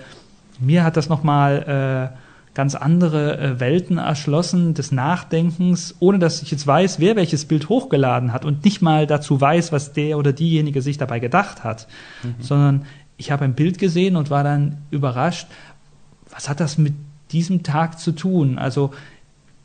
mir 0.59 0.83
hat 0.83 0.97
das 0.97 1.07
nochmal 1.07 2.11
äh, 2.11 2.17
ganz 2.55 2.73
andere 2.73 3.37
äh, 3.37 3.59
Welten 3.59 3.99
erschlossen 3.99 4.73
des 4.73 4.91
Nachdenkens, 4.91 5.95
ohne 5.99 6.17
dass 6.17 6.41
ich 6.41 6.49
jetzt 6.49 6.65
weiß, 6.65 6.99
wer 6.99 7.15
welches 7.15 7.45
Bild 7.45 7.69
hochgeladen 7.69 8.33
hat 8.33 8.45
und 8.45 8.63
nicht 8.65 8.81
mal 8.81 9.05
dazu 9.05 9.39
weiß, 9.39 9.71
was 9.71 9.93
der 9.93 10.17
oder 10.17 10.33
diejenige 10.33 10.81
sich 10.81 10.97
dabei 10.97 11.19
gedacht 11.19 11.63
hat, 11.63 11.87
mhm. 12.23 12.35
sondern 12.39 12.85
ich 13.17 13.31
habe 13.31 13.45
ein 13.45 13.53
Bild 13.53 13.77
gesehen 13.77 14.15
und 14.15 14.29
war 14.29 14.43
dann 14.43 14.77
überrascht, 14.89 15.47
was 16.35 16.49
hat 16.49 16.59
das 16.59 16.77
mit 16.77 16.93
diesem 17.31 17.63
Tag 17.63 17.99
zu 17.99 18.11
tun? 18.11 18.59
Also 18.59 18.91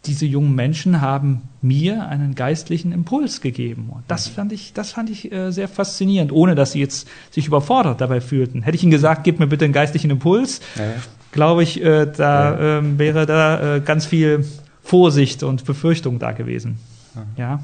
diese 0.07 0.25
jungen 0.25 0.55
Menschen 0.55 1.03
haben 1.03 1.43
mir 1.61 2.09
einen 2.09 2.35
geistlichen 2.35 2.93
Impuls 2.93 3.43
gegeben. 3.43 3.91
Und 3.91 4.03
das 4.09 4.29
fand 4.29 4.53
ich, 4.53 4.73
das 4.73 4.93
fand 4.93 5.11
ich 5.11 5.31
äh, 5.31 5.51
sehr 5.51 5.69
faszinierend, 5.69 6.33
ohne 6.33 6.55
dass 6.55 6.73
sie 6.73 6.81
jetzt 6.81 7.07
sich 7.31 7.47
überfordert 7.47 8.01
dabei 8.01 8.23
fühlten. 8.23 8.63
Hätte 8.63 8.77
ich 8.77 8.83
ihnen 8.83 8.93
gesagt, 8.93 9.25
gib 9.25 9.39
mir 9.39 9.47
bitte 9.47 9.67
einen 9.67 9.75
geistlichen 9.75 10.11
Impuls, 10.11 10.61
ja, 10.77 10.85
glaube 11.33 11.63
ich, 11.63 11.83
äh, 11.83 12.07
da 12.07 12.79
äh, 12.79 12.99
wäre 12.99 13.27
da 13.27 13.77
äh, 13.77 13.81
ganz 13.81 14.07
viel 14.07 14.47
Vorsicht 14.83 15.43
und 15.43 15.67
Befürchtung 15.67 16.19
da 16.19 16.33
gewesen. 16.33 16.79
Ja. 17.37 17.61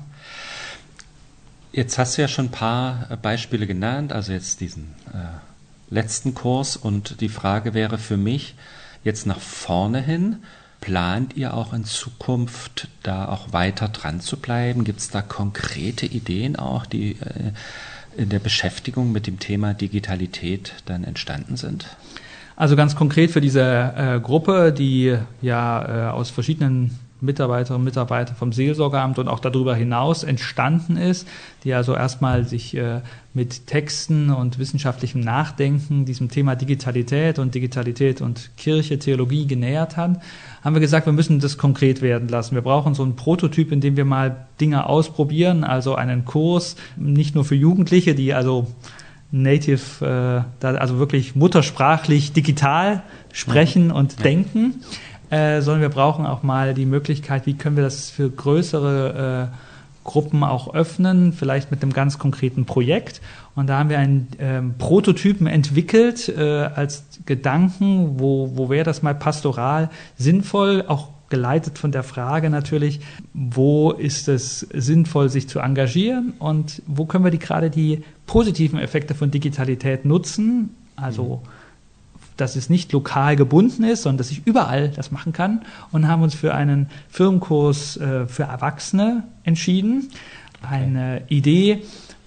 Jetzt 1.72 1.98
hast 1.98 2.16
du 2.16 2.22
ja 2.22 2.28
schon 2.28 2.46
ein 2.46 2.50
paar 2.50 3.06
äh, 3.10 3.16
Beispiele 3.16 3.66
genannt, 3.66 4.12
also 4.12 4.32
jetzt 4.32 4.60
diesen 4.60 4.94
äh, 5.12 5.94
letzten 5.94 6.34
Kurs 6.34 6.76
und 6.76 7.20
die 7.20 7.28
Frage 7.28 7.72
wäre 7.72 7.96
für 7.96 8.16
mich, 8.16 8.54
jetzt 9.06 9.26
nach 9.26 9.40
vorne 9.40 10.02
hin? 10.02 10.36
Plant 10.82 11.36
ihr 11.36 11.54
auch 11.54 11.72
in 11.72 11.84
Zukunft 11.84 12.88
da 13.02 13.28
auch 13.28 13.52
weiter 13.52 13.88
dran 13.88 14.20
zu 14.20 14.36
bleiben? 14.36 14.84
Gibt 14.84 15.00
es 15.00 15.08
da 15.08 15.22
konkrete 15.22 16.04
Ideen 16.04 16.56
auch, 16.56 16.84
die 16.84 17.12
äh, 17.12 17.52
in 18.16 18.28
der 18.28 18.38
Beschäftigung 18.38 19.12
mit 19.12 19.26
dem 19.26 19.38
Thema 19.38 19.72
Digitalität 19.72 20.74
dann 20.84 21.04
entstanden 21.04 21.56
sind? 21.56 21.96
Also 22.56 22.76
ganz 22.76 22.96
konkret 22.96 23.30
für 23.30 23.40
diese 23.40 23.62
äh, 23.62 24.20
Gruppe, 24.20 24.72
die 24.72 25.16
ja 25.42 26.08
äh, 26.08 26.10
aus 26.10 26.30
verschiedenen 26.30 26.98
Mitarbeiterinnen 27.26 27.80
und 27.80 27.84
Mitarbeiter 27.84 28.34
vom 28.34 28.52
Seelsorgeamt 28.52 29.18
und 29.18 29.28
auch 29.28 29.40
darüber 29.40 29.74
hinaus 29.74 30.24
entstanden 30.24 30.96
ist, 30.96 31.28
die 31.64 31.74
also 31.74 31.94
erstmal 31.94 32.44
sich 32.44 32.74
äh, 32.76 33.00
mit 33.34 33.66
Texten 33.66 34.30
und 34.30 34.58
wissenschaftlichem 34.58 35.20
Nachdenken 35.20 36.06
diesem 36.06 36.30
Thema 36.30 36.56
Digitalität 36.56 37.38
und 37.38 37.54
Digitalität 37.54 38.22
und 38.22 38.50
Kirche, 38.56 38.98
Theologie 38.98 39.46
genähert 39.46 39.98
hat, 39.98 40.22
haben 40.62 40.74
wir 40.74 40.80
gesagt, 40.80 41.06
wir 41.06 41.12
müssen 41.12 41.38
das 41.40 41.58
konkret 41.58 42.00
werden 42.00 42.28
lassen. 42.28 42.54
Wir 42.54 42.62
brauchen 42.62 42.94
so 42.94 43.02
einen 43.02 43.14
Prototyp, 43.16 43.72
in 43.72 43.82
dem 43.82 43.96
wir 43.96 44.06
mal 44.06 44.46
Dinge 44.60 44.88
ausprobieren, 44.88 45.64
also 45.64 45.94
einen 45.94 46.24
Kurs, 46.24 46.76
nicht 46.96 47.34
nur 47.34 47.44
für 47.44 47.54
Jugendliche, 47.54 48.14
die 48.14 48.32
also 48.32 48.66
native, 49.30 50.44
äh, 50.62 50.66
also 50.66 50.98
wirklich 50.98 51.34
muttersprachlich 51.34 52.32
digital 52.32 53.02
sprechen 53.32 53.90
und 53.90 54.16
ja. 54.16 54.22
denken, 54.22 54.82
äh, 55.30 55.60
sondern 55.60 55.82
wir 55.82 55.88
brauchen 55.88 56.26
auch 56.26 56.42
mal 56.42 56.74
die 56.74 56.86
Möglichkeit, 56.86 57.46
wie 57.46 57.54
können 57.54 57.76
wir 57.76 57.84
das 57.84 58.10
für 58.10 58.30
größere 58.30 59.50
äh, 59.52 59.56
Gruppen 60.04 60.44
auch 60.44 60.72
öffnen, 60.72 61.32
vielleicht 61.32 61.72
mit 61.72 61.82
einem 61.82 61.92
ganz 61.92 62.18
konkreten 62.18 62.64
Projekt. 62.64 63.20
Und 63.56 63.66
da 63.66 63.78
haben 63.78 63.90
wir 63.90 63.98
einen 63.98 64.28
ähm, 64.38 64.74
Prototypen 64.78 65.48
entwickelt 65.48 66.28
äh, 66.28 66.42
als 66.42 67.04
Gedanken, 67.26 68.20
wo, 68.20 68.52
wo 68.54 68.70
wäre 68.70 68.84
das 68.84 69.02
mal 69.02 69.14
pastoral 69.14 69.90
sinnvoll, 70.16 70.84
auch 70.86 71.08
geleitet 71.28 71.76
von 71.76 71.90
der 71.90 72.04
Frage 72.04 72.50
natürlich, 72.50 73.00
wo 73.34 73.90
ist 73.90 74.28
es 74.28 74.60
sinnvoll, 74.60 75.28
sich 75.28 75.48
zu 75.48 75.58
engagieren 75.58 76.34
und 76.38 76.82
wo 76.86 77.04
können 77.04 77.24
wir 77.24 77.32
die, 77.32 77.40
gerade 77.40 77.68
die 77.68 78.04
positiven 78.26 78.78
Effekte 78.78 79.16
von 79.16 79.32
Digitalität 79.32 80.04
nutzen, 80.04 80.76
also 80.94 81.42
mhm 81.42 81.65
dass 82.36 82.56
es 82.56 82.68
nicht 82.70 82.92
lokal 82.92 83.36
gebunden 83.36 83.84
ist, 83.84 84.02
sondern 84.02 84.18
dass 84.18 84.30
ich 84.30 84.46
überall 84.46 84.90
das 84.90 85.10
machen 85.10 85.32
kann 85.32 85.62
und 85.92 86.08
haben 86.08 86.22
uns 86.22 86.34
für 86.34 86.54
einen 86.54 86.88
Firmenkurs 87.08 87.96
äh, 87.96 88.26
für 88.26 88.44
Erwachsene 88.44 89.24
entschieden. 89.44 90.10
Eine 90.68 91.22
Idee, 91.28 91.82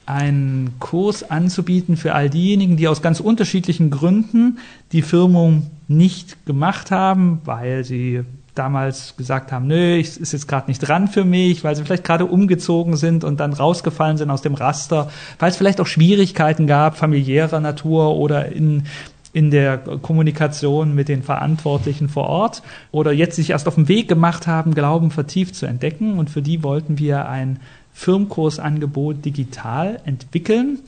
einen 0.05 0.79
Kurs 0.79 1.29
anzubieten 1.29 1.95
für 1.95 2.15
all 2.15 2.29
diejenigen, 2.29 2.77
die 2.77 2.87
aus 2.87 3.01
ganz 3.01 3.19
unterschiedlichen 3.19 3.91
Gründen 3.91 4.57
die 4.91 5.03
Firmung 5.03 5.69
nicht 5.87 6.45
gemacht 6.45 6.89
haben, 6.89 7.41
weil 7.45 7.83
sie 7.83 8.23
damals 8.55 9.15
gesagt 9.15 9.51
haben, 9.51 9.67
nö, 9.67 9.95
ich 9.95 10.19
ist 10.19 10.33
jetzt 10.33 10.47
gerade 10.47 10.69
nicht 10.69 10.79
dran 10.79 11.07
für 11.07 11.23
mich, 11.23 11.63
weil 11.63 11.75
sie 11.75 11.83
vielleicht 11.83 12.03
gerade 12.03 12.25
umgezogen 12.25 12.97
sind 12.97 13.23
und 13.23 13.39
dann 13.39 13.53
rausgefallen 13.53 14.17
sind 14.17 14.29
aus 14.31 14.41
dem 14.41 14.53
Raster, 14.53 15.09
weil 15.37 15.51
es 15.51 15.57
vielleicht 15.57 15.79
auch 15.79 15.87
Schwierigkeiten 15.87 16.67
gab, 16.67 16.97
familiärer 16.97 17.59
Natur 17.59 18.15
oder 18.15 18.51
in 18.51 18.83
in 19.31 19.51
der 19.51 19.77
Kommunikation 19.77 20.95
mit 20.95 21.07
den 21.07 21.21
Verantwortlichen 21.23 22.09
vor 22.09 22.27
Ort 22.27 22.63
oder 22.91 23.11
jetzt 23.11 23.35
sich 23.35 23.51
erst 23.51 23.67
auf 23.67 23.75
den 23.75 23.87
Weg 23.87 24.07
gemacht 24.07 24.47
haben, 24.47 24.73
Glauben 24.73 25.11
vertieft 25.11 25.55
zu 25.55 25.65
entdecken. 25.65 26.17
Und 26.17 26.29
für 26.29 26.41
die 26.41 26.63
wollten 26.63 26.97
wir 26.97 27.29
ein 27.29 27.59
Firmkursangebot 27.93 29.23
digital 29.23 29.99
entwickeln. 30.05 30.79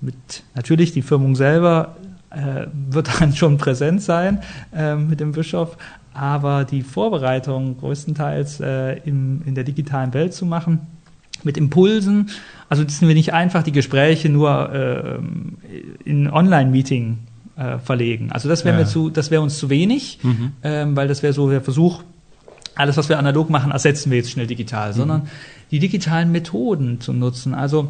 Mit 0.00 0.14
natürlich 0.54 0.92
die 0.92 1.02
Firmung 1.02 1.36
selber 1.36 1.96
äh, 2.30 2.66
wird 2.90 3.20
dann 3.20 3.32
schon 3.36 3.58
präsent 3.58 4.02
sein 4.02 4.40
äh, 4.74 4.94
mit 4.94 5.20
dem 5.20 5.32
Bischof. 5.32 5.76
Aber 6.14 6.64
die 6.64 6.82
Vorbereitung 6.82 7.78
größtenteils 7.78 8.60
äh, 8.60 8.98
im, 9.04 9.42
in 9.46 9.54
der 9.54 9.64
digitalen 9.64 10.14
Welt 10.14 10.34
zu 10.34 10.44
machen, 10.46 10.80
mit 11.44 11.56
Impulsen, 11.56 12.30
also 12.68 12.84
das 12.84 12.98
sind 12.98 13.08
wir 13.08 13.14
nicht 13.14 13.32
einfach 13.32 13.62
die 13.62 13.72
Gespräche 13.72 14.28
nur 14.28 14.72
äh, 14.72 15.18
in 16.08 16.30
Online-Meeting 16.30 17.18
äh, 17.56 17.78
verlegen. 17.78 18.30
Also 18.32 18.48
das 18.48 18.64
wäre 18.64 18.80
ja. 18.80 18.86
zu, 18.86 19.10
das 19.10 19.30
wäre 19.30 19.42
uns 19.42 19.58
zu 19.58 19.70
wenig, 19.70 20.18
mhm. 20.22 20.52
ähm, 20.62 20.96
weil 20.96 21.08
das 21.08 21.22
wäre 21.22 21.32
so 21.32 21.50
der 21.50 21.60
Versuch, 21.60 22.02
alles, 22.74 22.96
was 22.96 23.08
wir 23.08 23.18
analog 23.18 23.50
machen, 23.50 23.72
ersetzen 23.72 24.10
wir 24.10 24.18
jetzt 24.18 24.30
schnell 24.30 24.46
digital, 24.46 24.92
mhm. 24.92 24.96
sondern 24.96 25.22
die 25.70 25.78
digitalen 25.78 26.32
Methoden 26.32 27.00
zu 27.00 27.12
nutzen. 27.12 27.54
Also 27.54 27.88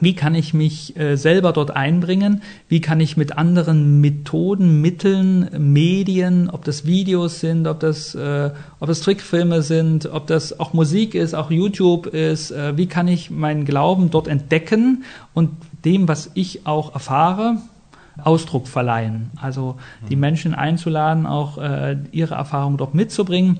wie 0.00 0.14
kann 0.14 0.34
ich 0.34 0.52
mich 0.52 0.96
äh, 0.96 1.16
selber 1.16 1.52
dort 1.52 1.70
einbringen? 1.76 2.42
Wie 2.68 2.80
kann 2.80 2.98
ich 2.98 3.16
mit 3.16 3.38
anderen 3.38 4.00
Methoden, 4.00 4.80
Mitteln, 4.80 5.48
Medien, 5.72 6.50
ob 6.50 6.64
das 6.64 6.86
Videos 6.86 7.38
sind, 7.38 7.68
ob 7.68 7.78
das, 7.78 8.14
äh, 8.16 8.50
ob 8.80 8.88
das 8.88 9.00
Trickfilme 9.00 9.62
sind, 9.62 10.06
ob 10.06 10.26
das 10.26 10.58
auch 10.58 10.72
Musik 10.72 11.14
ist, 11.14 11.34
auch 11.34 11.52
YouTube 11.52 12.08
ist, 12.08 12.50
äh, 12.50 12.76
wie 12.76 12.86
kann 12.86 13.06
ich 13.06 13.30
meinen 13.30 13.64
Glauben 13.64 14.10
dort 14.10 14.26
entdecken 14.26 15.04
und 15.34 15.50
dem, 15.84 16.08
was 16.08 16.32
ich 16.34 16.66
auch 16.66 16.94
erfahre, 16.94 17.58
Ausdruck 18.18 18.68
verleihen. 18.68 19.30
Also 19.36 19.78
die 20.08 20.16
mhm. 20.16 20.20
Menschen 20.20 20.54
einzuladen, 20.54 21.26
auch 21.26 21.58
äh, 21.58 21.96
ihre 22.12 22.34
Erfahrungen 22.34 22.76
dort 22.76 22.94
mitzubringen 22.94 23.58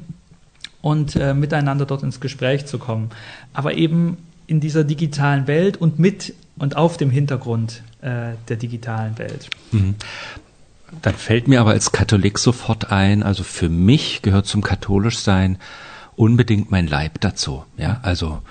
und 0.82 1.16
äh, 1.16 1.34
miteinander 1.34 1.86
dort 1.86 2.02
ins 2.02 2.20
Gespräch 2.20 2.66
zu 2.66 2.78
kommen. 2.78 3.10
Aber 3.52 3.74
eben 3.74 4.18
in 4.46 4.60
dieser 4.60 4.84
digitalen 4.84 5.46
Welt 5.46 5.76
und 5.76 5.98
mit 5.98 6.34
und 6.58 6.76
auf 6.76 6.96
dem 6.96 7.10
Hintergrund 7.10 7.82
äh, 8.02 8.32
der 8.48 8.56
digitalen 8.56 9.18
Welt. 9.18 9.48
Mhm. 9.70 9.94
Dann 11.00 11.14
fällt 11.14 11.48
mir 11.48 11.60
aber 11.60 11.70
als 11.70 11.92
Katholik 11.92 12.38
sofort 12.38 12.92
ein, 12.92 13.22
also 13.22 13.44
für 13.44 13.70
mich 13.70 14.20
gehört 14.20 14.46
zum 14.46 14.60
Katholischsein 14.60 15.56
unbedingt 16.16 16.70
mein 16.70 16.86
Leib 16.86 17.20
dazu. 17.20 17.64
Ja, 17.78 18.00
also 18.02 18.42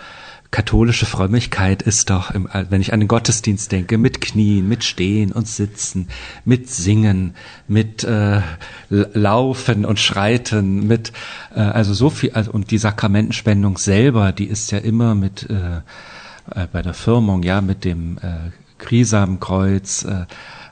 katholische 0.52 1.06
Frömmigkeit 1.06 1.82
ist 1.82 2.10
doch, 2.10 2.32
im, 2.32 2.48
wenn 2.70 2.82
ich 2.82 2.94
an 2.94 3.00
den 3.00 3.08
Gottesdienst 3.08 3.72
denke, 3.72 3.98
mit 3.98 4.20
Knien, 4.20 4.68
mit 4.68 4.84
Stehen 4.84 5.32
und 5.32 5.48
Sitzen, 5.48 6.10
mit 6.44 6.70
Singen, 6.70 7.36
mit 7.68 8.04
äh, 8.04 8.42
Laufen 8.90 9.86
und 9.86 10.00
Schreiten, 10.00 10.86
mit 10.88 11.14
äh, 11.56 11.62
also 11.62 11.94
so 11.94 12.10
viel 12.10 12.32
also, 12.32 12.52
und 12.52 12.72
die 12.72 12.78
Sakramentenspendung 12.78 13.78
selber, 13.78 14.34
die 14.34 14.46
ist 14.46 14.72
ja 14.72 14.78
immer 14.78 15.16
mit 15.16 15.50
äh, 15.50 15.78
äh, 16.54 16.68
bei 16.72 16.82
der 16.82 16.94
Firmung 16.94 17.44
ja 17.44 17.62
mit 17.62 17.86
dem 17.86 18.18
äh, 18.18 18.52
Krisamenkreuz 18.78 20.04
äh, 20.04 20.26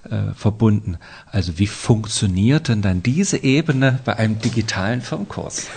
äh, 0.09 0.33
verbunden. 0.35 0.97
Also 1.31 1.57
wie 1.57 1.67
funktioniert 1.67 2.67
denn 2.67 2.81
dann 2.81 3.03
diese 3.03 3.43
Ebene 3.43 3.99
bei 4.03 4.17
einem 4.17 4.39
digitalen 4.39 5.01
Firmkurs? 5.01 5.67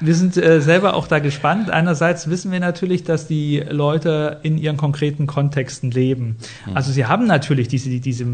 Wir 0.00 0.14
sind 0.14 0.36
äh, 0.36 0.60
selber 0.60 0.94
auch 0.94 1.06
da 1.06 1.18
gespannt. 1.18 1.70
Einerseits 1.70 2.28
wissen 2.30 2.52
wir 2.52 2.60
natürlich, 2.60 3.04
dass 3.04 3.26
die 3.26 3.58
Leute 3.68 4.40
in 4.42 4.58
ihren 4.58 4.76
konkreten 4.76 5.26
Kontexten 5.26 5.90
leben. 5.90 6.36
Mhm. 6.66 6.76
Also 6.76 6.92
sie 6.92 7.06
haben 7.06 7.26
natürlich 7.26 7.68
diese, 7.68 7.90
diese 8.00 8.26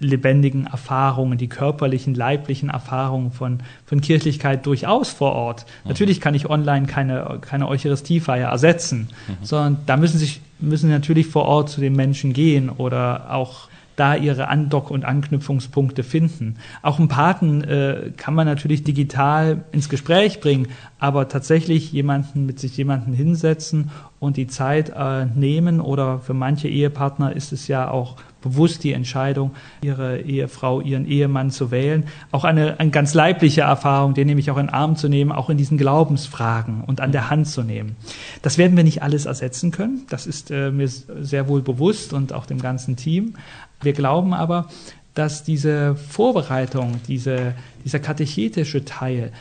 lebendigen 0.00 0.66
Erfahrungen, 0.66 1.38
die 1.38 1.48
körperlichen, 1.48 2.14
leiblichen 2.14 2.70
Erfahrungen 2.70 3.32
von, 3.32 3.58
von 3.84 4.00
Kirchlichkeit 4.00 4.64
durchaus 4.66 5.10
vor 5.10 5.32
Ort. 5.32 5.66
Mhm. 5.84 5.88
Natürlich 5.90 6.20
kann 6.20 6.34
ich 6.34 6.48
online 6.48 6.86
keine, 6.86 7.38
keine 7.40 7.68
Eucharistiefeier 7.68 8.48
ersetzen, 8.48 9.08
mhm. 9.26 9.44
sondern 9.44 9.78
da 9.86 9.96
müssen 9.96 10.18
sich 10.18 10.40
müssen 10.60 10.90
natürlich 10.90 11.28
vor 11.28 11.44
Ort 11.44 11.70
zu 11.70 11.80
den 11.80 11.94
Menschen 11.94 12.32
gehen 12.32 12.68
oder 12.68 13.32
auch 13.32 13.68
da 13.98 14.14
ihre 14.14 14.48
Andock- 14.48 14.90
und 14.90 15.04
Anknüpfungspunkte 15.04 16.02
finden. 16.02 16.56
Auch 16.82 16.98
einen 16.98 17.08
Paten 17.08 17.62
äh, 17.64 18.12
kann 18.16 18.34
man 18.34 18.46
natürlich 18.46 18.84
digital 18.84 19.64
ins 19.72 19.88
Gespräch 19.88 20.40
bringen, 20.40 20.68
aber 20.98 21.28
tatsächlich 21.28 21.92
jemanden 21.92 22.46
mit 22.46 22.60
sich 22.60 22.76
jemanden 22.76 23.12
hinsetzen 23.12 23.90
und 24.20 24.36
die 24.36 24.46
Zeit 24.46 24.92
äh, 24.96 25.26
nehmen 25.26 25.80
oder 25.80 26.18
für 26.20 26.34
manche 26.34 26.68
Ehepartner 26.68 27.34
ist 27.34 27.52
es 27.52 27.68
ja 27.68 27.90
auch 27.90 28.16
bewusst 28.40 28.84
die 28.84 28.92
Entscheidung, 28.92 29.52
ihre 29.82 30.20
Ehefrau, 30.20 30.80
ihren 30.80 31.06
Ehemann 31.06 31.50
zu 31.50 31.70
wählen. 31.70 32.04
Auch 32.30 32.44
eine, 32.44 32.78
eine 32.78 32.90
ganz 32.90 33.14
leibliche 33.14 33.62
Erfahrung, 33.62 34.14
den 34.14 34.26
nämlich 34.26 34.50
auch 34.50 34.58
in 34.58 34.66
den 34.66 34.74
Arm 34.74 34.96
zu 34.96 35.08
nehmen, 35.08 35.32
auch 35.32 35.50
in 35.50 35.58
diesen 35.58 35.78
Glaubensfragen 35.78 36.84
und 36.84 37.00
an 37.00 37.12
der 37.12 37.30
Hand 37.30 37.48
zu 37.48 37.62
nehmen. 37.62 37.96
Das 38.42 38.58
werden 38.58 38.76
wir 38.76 38.84
nicht 38.84 39.02
alles 39.02 39.26
ersetzen 39.26 39.70
können. 39.70 40.02
Das 40.08 40.26
ist 40.26 40.50
äh, 40.50 40.70
mir 40.70 40.88
sehr 40.88 41.48
wohl 41.48 41.62
bewusst 41.62 42.12
und 42.12 42.32
auch 42.32 42.46
dem 42.46 42.60
ganzen 42.60 42.96
Team. 42.96 43.34
Wir 43.82 43.92
glauben 43.92 44.34
aber, 44.34 44.68
dass 45.14 45.42
diese 45.42 45.96
Vorbereitung, 45.96 47.00
diese, 47.08 47.54
dieser 47.84 47.98
katechetische 47.98 48.84
Teil 48.84 49.32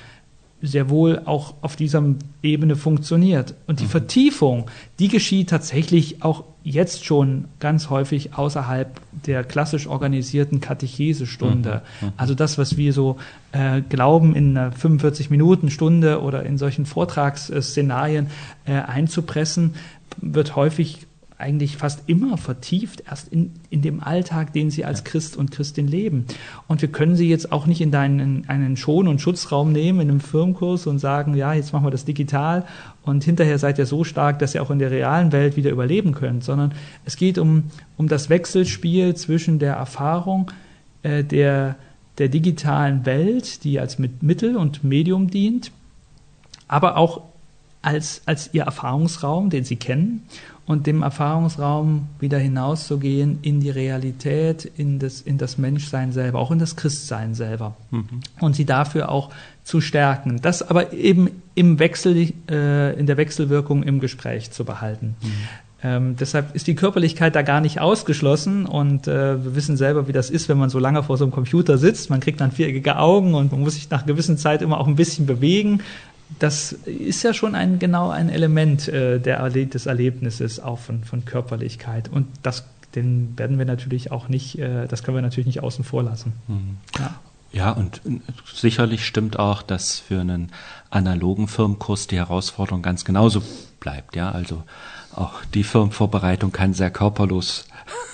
sehr 0.62 0.90
wohl 0.90 1.22
auch 1.26 1.56
auf 1.62 1.76
dieser 1.76 2.04
Ebene 2.42 2.76
funktioniert. 2.76 3.54
Und 3.68 3.80
die 3.80 3.86
mhm. 3.86 3.90
Vertiefung, 3.90 4.70
die 4.98 5.08
geschieht 5.08 5.50
tatsächlich 5.50 6.24
auch 6.24 6.46
jetzt 6.64 7.06
schon 7.06 7.46
ganz 7.60 7.90
häufig 7.90 8.34
außerhalb 8.34 9.00
der 9.26 9.44
klassisch 9.44 9.88
organisierten 9.88 10.60
Katechesestunde. 10.60 11.84
Mhm. 12.02 12.08
mhm. 12.08 12.14
Also 12.18 12.34
das, 12.34 12.58
was 12.58 12.76
wir 12.76 12.92
so 12.92 13.18
äh, 13.52 13.82
glauben, 13.82 14.36
in 14.36 14.58
einer 14.58 14.74
45-Minuten-Stunde 14.74 16.22
oder 16.22 16.44
in 16.44 16.58
solchen 16.58 16.86
Vortragsszenarien 16.86 18.28
äh, 18.66 18.74
einzupressen, 18.74 19.76
wird 20.20 20.56
häufig 20.56 21.06
eigentlich 21.40 21.78
fast 21.78 22.04
immer 22.08 22.38
vertieft, 22.38 23.04
erst 23.08 23.28
in, 23.28 23.54
in 23.70 23.84
dem 23.84 24.02
Alltag, 24.02 24.54
den 24.54 24.72
sie 24.72 24.86
als 24.86 25.04
Christ 25.04 25.38
und 25.38 25.52
Christin 25.52 25.88
leben. 25.88 26.26
Und 26.68 26.82
wir 26.82 26.92
können 26.92 27.16
sie 27.16 27.30
jetzt 27.30 27.52
auch 27.52 27.68
nicht 27.68 27.80
in 27.80 27.92
deinen, 27.92 28.50
einen 28.50 28.76
Schon- 28.76 29.08
und 29.08 29.22
Schutzraum 29.22 29.72
nehmen, 29.72 30.00
in 30.00 30.10
einem 30.10 30.20
Firmenkurs 30.20 30.88
und 30.88 30.98
sagen, 30.98 31.36
ja, 31.36 31.54
jetzt 31.54 31.74
machen 31.74 31.86
wir 31.86 31.92
das 31.92 32.06
digital 32.06 32.66
und 33.04 33.24
hinterher 33.24 33.60
seid 33.60 33.78
ihr 33.78 33.86
so 33.86 34.04
stark, 34.04 34.40
dass 34.40 34.56
ihr 34.56 34.64
auch 34.64 34.72
in 34.72 34.80
der 34.80 34.90
realen 34.90 35.32
Welt 35.32 35.58
wieder 35.58 35.70
überleben 35.70 36.14
könnt, 36.14 36.44
sondern 36.44 36.74
es 37.06 37.18
geht 37.18 37.38
um, 37.38 37.66
um 37.98 38.08
das 38.08 38.30
Wechselspiel 38.30 39.16
zwischen 39.16 39.60
der 39.60 39.76
Erfahrung 39.76 40.52
äh, 41.04 41.24
der, 41.24 41.76
der 42.18 42.30
digitalen 42.30 43.06
Welt, 43.06 43.64
die 43.64 43.80
als 43.80 44.00
Mittel 44.00 44.58
und 44.58 44.84
Medium 44.84 45.30
dient, 45.30 45.72
aber 46.68 46.98
auch 46.98 47.22
als, 47.84 48.24
als 48.26 48.50
ihr 48.54 48.64
Erfahrungsraum, 48.64 49.52
den 49.52 49.64
sie 49.64 49.76
kennen 49.76 50.24
und 50.68 50.86
dem 50.86 51.02
Erfahrungsraum 51.02 52.10
wieder 52.20 52.38
hinauszugehen 52.38 53.40
in 53.42 53.62
die 53.62 53.70
Realität, 53.70 54.66
in 54.66 55.00
das, 55.00 55.22
in 55.22 55.38
das 55.38 55.58
Menschsein 55.58 56.12
selber, 56.12 56.40
auch 56.40 56.52
in 56.52 56.60
das 56.60 56.76
Christsein 56.76 57.34
selber. 57.34 57.78
Mhm. 57.90 58.20
Und 58.42 58.56
sie 58.56 58.66
dafür 58.66 59.10
auch 59.10 59.32
zu 59.64 59.80
stärken. 59.80 60.42
Das 60.42 60.62
aber 60.62 60.92
eben 60.92 61.42
im 61.56 61.80
Wechsel, 61.80 62.34
äh, 62.52 63.00
in 63.00 63.08
der 63.08 63.16
Wechselwirkung 63.16 63.82
im 63.84 64.02
Gespräch 64.02 64.52
zu 64.52 64.66
behalten. 64.66 65.16
Mhm. 65.22 65.32
Ähm, 65.84 66.16
deshalb 66.20 66.54
ist 66.54 66.68
die 66.68 66.76
Körperlichkeit 66.76 67.36
da 67.36 67.44
gar 67.44 67.62
nicht 67.62 67.80
ausgeschlossen 67.80 68.66
und 68.66 69.08
äh, 69.08 69.44
wir 69.44 69.56
wissen 69.56 69.78
selber, 69.78 70.08
wie 70.08 70.12
das 70.12 70.30
ist, 70.30 70.50
wenn 70.50 70.58
man 70.58 70.70
so 70.70 70.80
lange 70.80 71.04
vor 71.04 71.18
so 71.18 71.24
einem 71.24 71.32
Computer 71.32 71.78
sitzt. 71.78 72.10
Man 72.10 72.20
kriegt 72.20 72.42
dann 72.42 72.52
viereckige 72.52 72.98
Augen 72.98 73.36
und 73.36 73.52
man 73.52 73.62
muss 73.62 73.76
sich 73.76 73.90
nach 73.90 74.06
gewissen 74.06 74.38
Zeit 74.38 74.62
immer 74.62 74.80
auch 74.80 74.88
ein 74.88 74.96
bisschen 74.96 75.28
bewegen 75.28 75.82
das 76.40 76.74
ist 76.74 77.24
ja 77.24 77.34
schon 77.34 77.56
ein 77.56 77.80
genau 77.80 78.10
ein 78.10 78.30
Element 78.30 78.88
äh, 78.88 79.20
der, 79.20 79.50
des 79.50 79.86
Erlebnisses 79.86 80.60
auch 80.60 80.80
von, 80.80 81.04
von 81.04 81.26
Körperlichkeit. 81.26 82.10
Und 82.10 82.28
das 82.44 82.66
den 82.96 83.38
werden 83.38 83.58
wir 83.58 83.66
natürlich 83.66 84.12
auch 84.12 84.28
nicht, 84.28 84.58
äh, 84.60 84.88
das 84.88 85.04
können 85.04 85.18
wir 85.18 85.22
natürlich 85.22 85.46
nicht 85.46 85.62
außen 85.62 85.84
vor 85.84 86.04
lassen. 86.04 86.34
Mhm. 86.48 86.78
Ja. 86.98 87.20
ja, 87.52 87.72
und 87.72 88.02
äh, 88.06 88.20
sicherlich 88.52 89.06
stimmt 89.06 89.40
auch, 89.40 89.62
dass 89.62 90.00
für 90.00 90.20
einen 90.20 90.52
analogen 90.90 91.48
Firmenkurs 91.48 92.08
die 92.08 92.18
Herausforderung 92.18 92.82
ganz 92.82 93.06
genauso 93.06 93.44
bleibt. 93.80 94.16
Ja, 94.16 94.32
also 94.32 94.64
auch 95.14 95.34
die 95.54 95.64
Firmenvorbereitung 95.64 96.52
kann 96.52 96.74
sehr 96.74 96.92
körperlos 96.92 97.68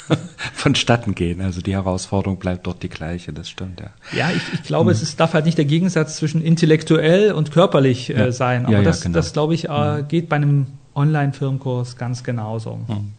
vonstatten 0.53 1.15
gehen. 1.15 1.41
Also 1.41 1.61
die 1.61 1.73
Herausforderung 1.73 2.37
bleibt 2.37 2.67
dort 2.67 2.83
die 2.83 2.89
gleiche, 2.89 3.33
das 3.33 3.49
stimmt, 3.49 3.79
ja. 3.79 3.89
Ja, 4.17 4.31
ich, 4.31 4.41
ich 4.53 4.63
glaube, 4.63 4.85
mhm. 4.85 4.91
es 4.91 5.01
ist, 5.01 5.19
darf 5.19 5.33
halt 5.33 5.45
nicht 5.45 5.57
der 5.57 5.65
Gegensatz 5.65 6.17
zwischen 6.17 6.41
intellektuell 6.41 7.31
und 7.31 7.51
körperlich 7.51 8.15
äh, 8.15 8.31
sein. 8.31 8.65
Aber 8.65 8.75
ja, 8.75 8.81
das, 8.81 9.01
genau. 9.01 9.15
das, 9.15 9.33
glaube 9.33 9.53
ich, 9.53 9.69
äh, 9.69 10.01
mhm. 10.01 10.07
geht 10.07 10.29
bei 10.29 10.37
einem 10.37 10.67
Online-Firmenkurs 10.95 11.97
ganz 11.97 12.23
genauso. 12.23 12.79
Mhm. 12.87 13.13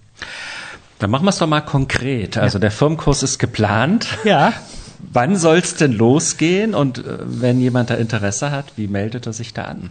Dann 0.99 1.11
machen 1.11 1.25
wir 1.25 1.31
es 1.31 1.39
doch 1.39 1.47
mal 1.47 1.61
konkret. 1.61 2.39
Also 2.39 2.59
der 2.59 2.71
Firmenkurs 2.71 3.23
ist 3.23 3.39
geplant. 3.39 4.07
Ja. 4.25 4.53
Wann 5.13 5.37
soll 5.37 5.59
es 5.59 5.75
denn 5.75 5.93
losgehen? 5.93 6.75
Und 6.75 6.99
äh, 6.99 7.19
wenn 7.25 7.61
jemand 7.61 7.91
da 7.91 7.95
Interesse 7.95 8.51
hat, 8.51 8.67
wie 8.77 8.89
meldet 8.89 9.27
er 9.27 9.33
sich 9.33 9.53
da 9.53 9.65
an? 9.65 9.91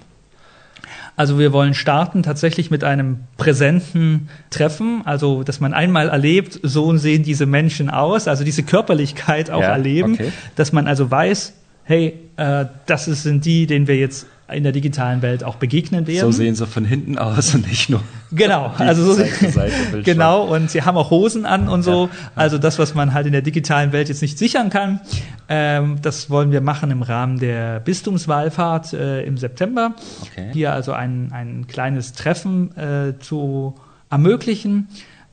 Also 1.16 1.38
wir 1.38 1.54
wollen 1.54 1.74
starten 1.74 2.24
tatsächlich 2.24 2.72
mit 2.72 2.84
einem 2.84 3.20
präsenten 3.38 4.30
Treffen, 4.50 5.02
also 5.06 5.44
dass 5.44 5.60
man 5.60 5.74
einmal 5.74 6.10
erlebt, 6.10 6.60
so 6.64 6.96
sehen 6.98 7.24
diese 7.24 7.46
Menschen 7.46 7.90
aus, 7.90 8.28
also 8.28 8.44
diese 8.44 8.64
Körperlichkeit 8.64 9.52
auch 9.52 9.62
ja, 9.62 9.74
erleben, 9.74 10.14
okay. 10.14 10.32
dass 10.56 10.72
man 10.72 10.88
also 10.88 11.12
weiß, 11.12 11.54
hey, 11.84 12.20
äh, 12.38 12.66
das 12.88 13.06
sind 13.06 13.46
die, 13.46 13.68
denen 13.68 13.88
wir 13.88 13.98
jetzt 13.98 14.26
in 14.52 14.64
der 14.64 14.72
digitalen 14.72 15.22
Welt 15.22 15.44
auch 15.44 15.56
begegnen 15.56 16.06
werden. 16.06 16.20
So 16.20 16.32
sehen 16.32 16.56
sie 16.56 16.68
von 16.68 16.86
hinten 16.86 17.18
aus 17.18 17.56
und 17.56 17.68
nicht 17.68 17.90
nur. 17.90 18.02
Genau, 18.36 18.74
also 18.80 19.06
so, 19.06 19.14
Seite 19.14 19.52
Seite 19.52 20.02
genau 20.04 20.46
und 20.46 20.72
sie 20.72 20.82
haben 20.82 20.98
auch 20.98 21.12
Hosen 21.12 21.46
an 21.46 21.70
und 21.70 21.84
so. 21.84 22.06
Ja. 22.12 22.32
Also 22.34 22.58
das, 22.58 22.80
was 22.80 22.96
man 22.96 23.14
halt 23.14 23.28
in 23.28 23.32
der 23.32 23.44
digitalen 23.44 23.92
Welt 23.92 24.10
jetzt 24.10 24.24
nicht 24.24 24.40
sichern 24.40 24.72
kann, 24.72 25.02
ähm, 25.50 25.98
das 26.02 26.32
wollen 26.32 26.52
wir 26.52 26.62
machen 26.62 26.90
im 26.90 27.04
Rahmen 27.04 27.38
der 27.38 27.80
Bistumswahlfahrt 27.80 28.94
äh, 28.94 29.22
im 29.22 29.38
September. 29.38 29.94
Okay. 30.24 30.50
Hier 30.52 30.74
also 30.74 30.94
ein, 30.94 31.32
ein 31.32 31.68
kleines 31.68 32.14
Treffen 32.14 32.76
äh, 32.76 33.20
zu 33.20 33.76
ermöglichen 34.10 34.88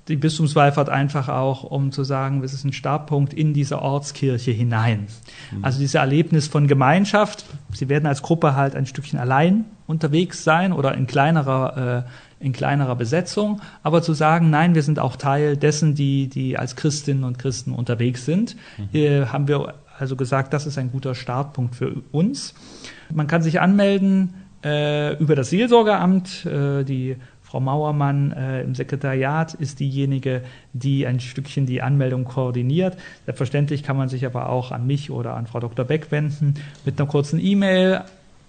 die 0.08 0.16
Bistumswallfahrt 0.16 0.88
einfach 0.88 1.28
auch, 1.28 1.62
um 1.62 1.92
zu 1.92 2.04
sagen, 2.04 2.42
es 2.42 2.52
ist 2.52 2.64
ein 2.64 2.72
Startpunkt 2.72 3.32
in 3.32 3.54
diese 3.54 3.80
Ortskirche 3.80 4.50
hinein. 4.50 5.06
Mhm. 5.52 5.64
Also 5.64 5.78
dieses 5.78 5.94
Erlebnis 5.94 6.48
von 6.48 6.66
Gemeinschaft. 6.66 7.44
Sie 7.72 7.88
werden 7.88 8.06
als 8.06 8.22
Gruppe 8.22 8.56
halt 8.56 8.74
ein 8.74 8.86
Stückchen 8.86 9.18
allein 9.18 9.66
unterwegs 9.86 10.42
sein 10.42 10.72
oder 10.72 10.94
in 10.94 11.06
kleinerer, 11.06 12.06
äh, 12.40 12.44
in 12.44 12.52
kleinerer 12.52 12.96
Besetzung. 12.96 13.60
Aber 13.82 14.02
zu 14.02 14.12
sagen, 14.14 14.50
nein, 14.50 14.74
wir 14.74 14.82
sind 14.82 14.98
auch 14.98 15.16
Teil 15.16 15.56
dessen, 15.56 15.94
die, 15.94 16.28
die 16.28 16.58
als 16.58 16.76
Christinnen 16.76 17.24
und 17.24 17.38
Christen 17.38 17.72
unterwegs 17.72 18.24
sind, 18.24 18.56
mhm. 18.78 18.98
äh, 18.98 19.26
haben 19.26 19.48
wir 19.48 19.74
also 19.98 20.16
gesagt, 20.16 20.54
das 20.54 20.66
ist 20.66 20.78
ein 20.78 20.90
guter 20.90 21.14
Startpunkt 21.14 21.74
für 21.76 21.94
uns. 22.10 22.54
Man 23.12 23.26
kann 23.26 23.42
sich 23.42 23.60
anmelden 23.60 24.34
äh, 24.64 25.16
über 25.18 25.36
das 25.36 25.50
Seelsorgeramt. 25.50 26.46
Äh, 26.46 26.84
die 26.84 27.16
Frau 27.50 27.58
Mauermann 27.58 28.30
äh, 28.30 28.62
im 28.62 28.76
Sekretariat 28.76 29.54
ist 29.54 29.80
diejenige, 29.80 30.42
die 30.72 31.04
ein 31.04 31.18
Stückchen 31.18 31.66
die 31.66 31.82
Anmeldung 31.82 32.24
koordiniert. 32.24 32.96
Selbstverständlich 33.24 33.82
kann 33.82 33.96
man 33.96 34.08
sich 34.08 34.24
aber 34.24 34.50
auch 34.50 34.70
an 34.70 34.86
mich 34.86 35.10
oder 35.10 35.34
an 35.34 35.48
Frau 35.48 35.58
Dr. 35.58 35.84
Beck 35.84 36.12
wenden 36.12 36.54
mit 36.84 37.00
einer 37.00 37.08
kurzen 37.08 37.40
E-Mail. 37.40 38.02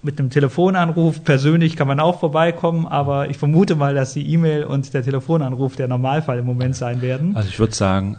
Mit 0.04 0.20
einem 0.20 0.30
Telefonanruf 0.30 1.24
persönlich 1.24 1.76
kann 1.76 1.88
man 1.88 2.00
auch 2.00 2.20
vorbeikommen, 2.20 2.88
aber 2.88 3.30
ich 3.30 3.38
vermute 3.38 3.76
mal, 3.76 3.96
dass 3.96 4.14
die 4.14 4.28
E-Mail 4.34 4.66
und 4.66 4.94
der 4.94 5.04
Telefonanruf 5.04 5.76
der 5.76 5.88
Normalfall 5.88 6.40
im 6.40 6.46
Moment 6.46 6.76
sein 6.76 7.02
werden. 7.02 7.36
Also 7.36 7.50
ich 7.50 7.60
würde 7.60 7.74
sagen, 7.74 8.18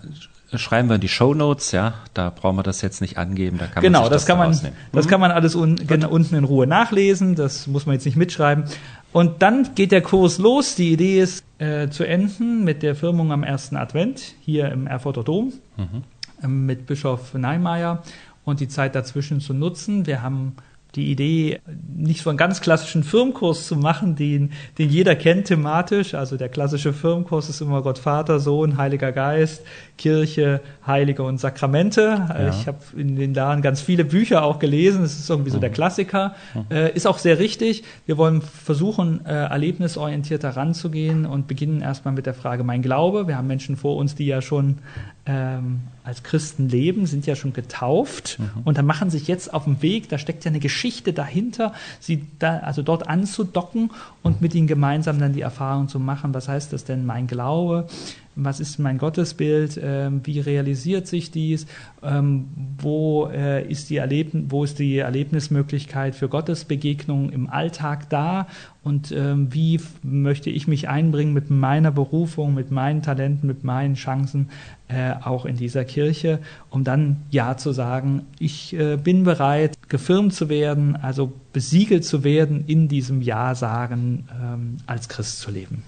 schreiben 0.58 0.88
wir 0.88 0.96
in 0.96 1.00
die 1.00 1.08
Show 1.08 1.34
Notes, 1.34 1.72
ja, 1.72 1.94
da 2.14 2.30
brauchen 2.30 2.56
wir 2.56 2.62
das 2.62 2.82
jetzt 2.82 3.00
nicht 3.00 3.18
angeben, 3.18 3.58
da 3.58 3.66
kann 3.66 3.82
genau, 3.82 4.02
man 4.02 4.10
das, 4.10 4.22
das 4.22 4.26
kann 4.26 4.38
man, 4.38 4.50
das 4.92 5.06
mhm. 5.06 5.10
kann 5.10 5.20
man 5.20 5.30
alles 5.30 5.54
un, 5.54 5.78
unten 5.78 6.34
in 6.34 6.44
Ruhe 6.44 6.66
nachlesen, 6.66 7.34
das 7.34 7.66
muss 7.66 7.86
man 7.86 7.94
jetzt 7.94 8.04
nicht 8.04 8.16
mitschreiben. 8.16 8.64
Und 9.12 9.42
dann 9.42 9.74
geht 9.74 9.92
der 9.92 10.02
Kurs 10.02 10.38
los. 10.38 10.74
Die 10.74 10.92
Idee 10.92 11.20
ist 11.20 11.44
äh, 11.58 11.88
zu 11.88 12.04
enden 12.04 12.64
mit 12.64 12.82
der 12.82 12.94
Firmung 12.94 13.30
am 13.30 13.42
ersten 13.42 13.76
Advent 13.76 14.34
hier 14.40 14.70
im 14.72 14.86
Erfurter 14.86 15.22
Dom 15.22 15.52
mhm. 15.76 16.02
äh, 16.42 16.48
mit 16.48 16.86
Bischof 16.86 17.34
Neimeyer 17.34 18.02
und 18.44 18.60
die 18.60 18.68
Zeit 18.68 18.94
dazwischen 18.94 19.40
zu 19.40 19.54
nutzen. 19.54 20.06
Wir 20.06 20.22
haben 20.22 20.56
die 20.94 21.10
Idee, 21.10 21.60
nicht 21.94 22.22
so 22.22 22.30
einen 22.30 22.36
ganz 22.36 22.60
klassischen 22.60 23.02
Firmenkurs 23.02 23.66
zu 23.66 23.76
machen, 23.76 24.14
den, 24.14 24.52
den 24.76 24.90
jeder 24.90 25.16
kennt 25.16 25.46
thematisch. 25.46 26.14
Also 26.14 26.36
der 26.36 26.50
klassische 26.50 26.92
Firmenkurs 26.92 27.48
ist 27.48 27.62
immer 27.62 27.82
Gott 27.82 27.98
Vater, 27.98 28.40
Sohn, 28.40 28.76
Heiliger 28.76 29.12
Geist, 29.12 29.62
Kirche, 30.02 30.60
Heilige 30.84 31.22
und 31.22 31.38
Sakramente. 31.38 32.26
Ja. 32.28 32.48
Ich 32.48 32.66
habe 32.66 32.78
in 32.96 33.14
den 33.14 33.34
Jahren 33.34 33.62
ganz 33.62 33.80
viele 33.80 34.04
Bücher 34.04 34.42
auch 34.42 34.58
gelesen. 34.58 35.04
Es 35.04 35.16
ist 35.16 35.30
irgendwie 35.30 35.50
so 35.50 35.60
der 35.60 35.70
mhm. 35.70 35.74
Klassiker. 35.74 36.34
Mhm. 36.54 36.64
Äh, 36.70 36.92
ist 36.92 37.06
auch 37.06 37.18
sehr 37.18 37.38
richtig. 37.38 37.84
Wir 38.04 38.18
wollen 38.18 38.42
versuchen, 38.42 39.24
äh, 39.24 39.32
erlebnisorientierter 39.32 40.56
ranzugehen 40.56 41.24
und 41.24 41.46
beginnen 41.46 41.82
erstmal 41.82 42.12
mit 42.14 42.26
der 42.26 42.34
Frage 42.34 42.64
mein 42.64 42.82
Glaube. 42.82 43.28
Wir 43.28 43.36
haben 43.36 43.46
Menschen 43.46 43.76
vor 43.76 43.96
uns, 43.96 44.16
die 44.16 44.26
ja 44.26 44.42
schon 44.42 44.78
ähm, 45.24 45.82
als 46.02 46.24
Christen 46.24 46.68
leben, 46.68 47.06
sind 47.06 47.26
ja 47.26 47.36
schon 47.36 47.52
getauft 47.52 48.40
mhm. 48.40 48.62
und 48.64 48.76
dann 48.76 48.86
machen 48.86 49.08
sich 49.08 49.28
jetzt 49.28 49.54
auf 49.54 49.64
den 49.64 49.82
Weg, 49.82 50.08
da 50.08 50.18
steckt 50.18 50.44
ja 50.44 50.50
eine 50.50 50.58
Geschichte 50.58 51.12
dahinter, 51.12 51.74
sie 52.00 52.26
da, 52.40 52.58
also 52.58 52.82
dort 52.82 53.08
anzudocken 53.08 53.92
und 54.22 54.40
mit 54.40 54.52
ihnen 54.54 54.66
gemeinsam 54.66 55.20
dann 55.20 55.32
die 55.32 55.42
Erfahrung 55.42 55.86
zu 55.86 56.00
machen, 56.00 56.34
was 56.34 56.48
heißt 56.48 56.72
das 56.72 56.84
denn 56.84 57.06
mein 57.06 57.28
Glaube, 57.28 57.86
was 58.34 58.60
ist 58.60 58.78
mein 58.78 58.98
Gottesbild, 58.98 59.78
ähm, 59.82 60.20
wie 60.24 60.40
realisiert 60.40 61.06
sich 61.06 61.30
dies, 61.30 61.66
ähm, 62.02 62.48
wo, 62.78 63.28
äh, 63.28 63.66
ist 63.68 63.90
die 63.90 64.00
wo 64.48 64.64
ist 64.64 64.78
die 64.78 64.98
Erlebnismöglichkeit 64.98 66.14
für 66.14 66.28
Gottesbegegnungen 66.28 67.30
im 67.30 67.48
Alltag 67.48 68.08
da? 68.08 68.46
Und 68.82 69.12
ähm, 69.12 69.52
wie 69.52 69.80
möchte 70.02 70.50
ich 70.50 70.66
mich 70.66 70.88
einbringen 70.88 71.32
mit 71.32 71.50
meiner 71.50 71.92
Berufung, 71.92 72.54
mit 72.54 72.70
meinen 72.70 73.02
Talenten, 73.02 73.46
mit 73.46 73.62
meinen 73.62 73.94
Chancen 73.94 74.48
äh, 74.88 75.12
auch 75.22 75.44
in 75.44 75.56
dieser 75.56 75.84
Kirche, 75.84 76.40
um 76.70 76.82
dann 76.82 77.18
Ja 77.30 77.56
zu 77.56 77.72
sagen, 77.72 78.22
ich 78.40 78.74
äh, 78.74 78.96
bin 78.96 79.22
bereit, 79.22 79.76
gefirmt 79.88 80.34
zu 80.34 80.48
werden, 80.48 80.96
also 80.96 81.32
besiegelt 81.52 82.04
zu 82.04 82.24
werden, 82.24 82.64
in 82.66 82.88
diesem 82.88 83.22
Ja-Sagen 83.22 84.24
ähm, 84.42 84.76
als 84.86 85.08
Christ 85.08 85.38
zu 85.38 85.50
leben 85.50 85.84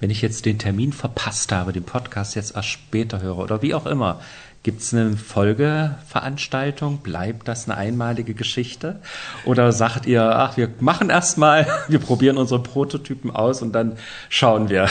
wenn 0.00 0.10
ich 0.10 0.22
jetzt 0.22 0.46
den 0.46 0.58
Termin 0.58 0.92
verpasst 0.92 1.52
habe, 1.52 1.72
den 1.72 1.84
Podcast 1.84 2.34
jetzt 2.34 2.54
erst 2.54 2.68
später 2.68 3.22
höre 3.22 3.38
oder 3.38 3.62
wie 3.62 3.74
auch 3.74 3.86
immer, 3.86 4.20
gibt 4.62 4.82
es 4.82 4.92
eine 4.92 5.16
Folgeveranstaltung? 5.16 6.98
Bleibt 6.98 7.46
das 7.46 7.68
eine 7.68 7.78
einmalige 7.78 8.34
Geschichte? 8.34 9.00
Oder 9.44 9.70
sagt 9.70 10.06
ihr, 10.06 10.22
ach, 10.22 10.56
wir 10.56 10.70
machen 10.80 11.08
erstmal, 11.08 11.66
wir 11.88 12.00
probieren 12.00 12.36
unsere 12.36 12.62
Prototypen 12.62 13.30
aus 13.30 13.62
und 13.62 13.72
dann 13.72 13.96
schauen 14.28 14.68
wir? 14.68 14.90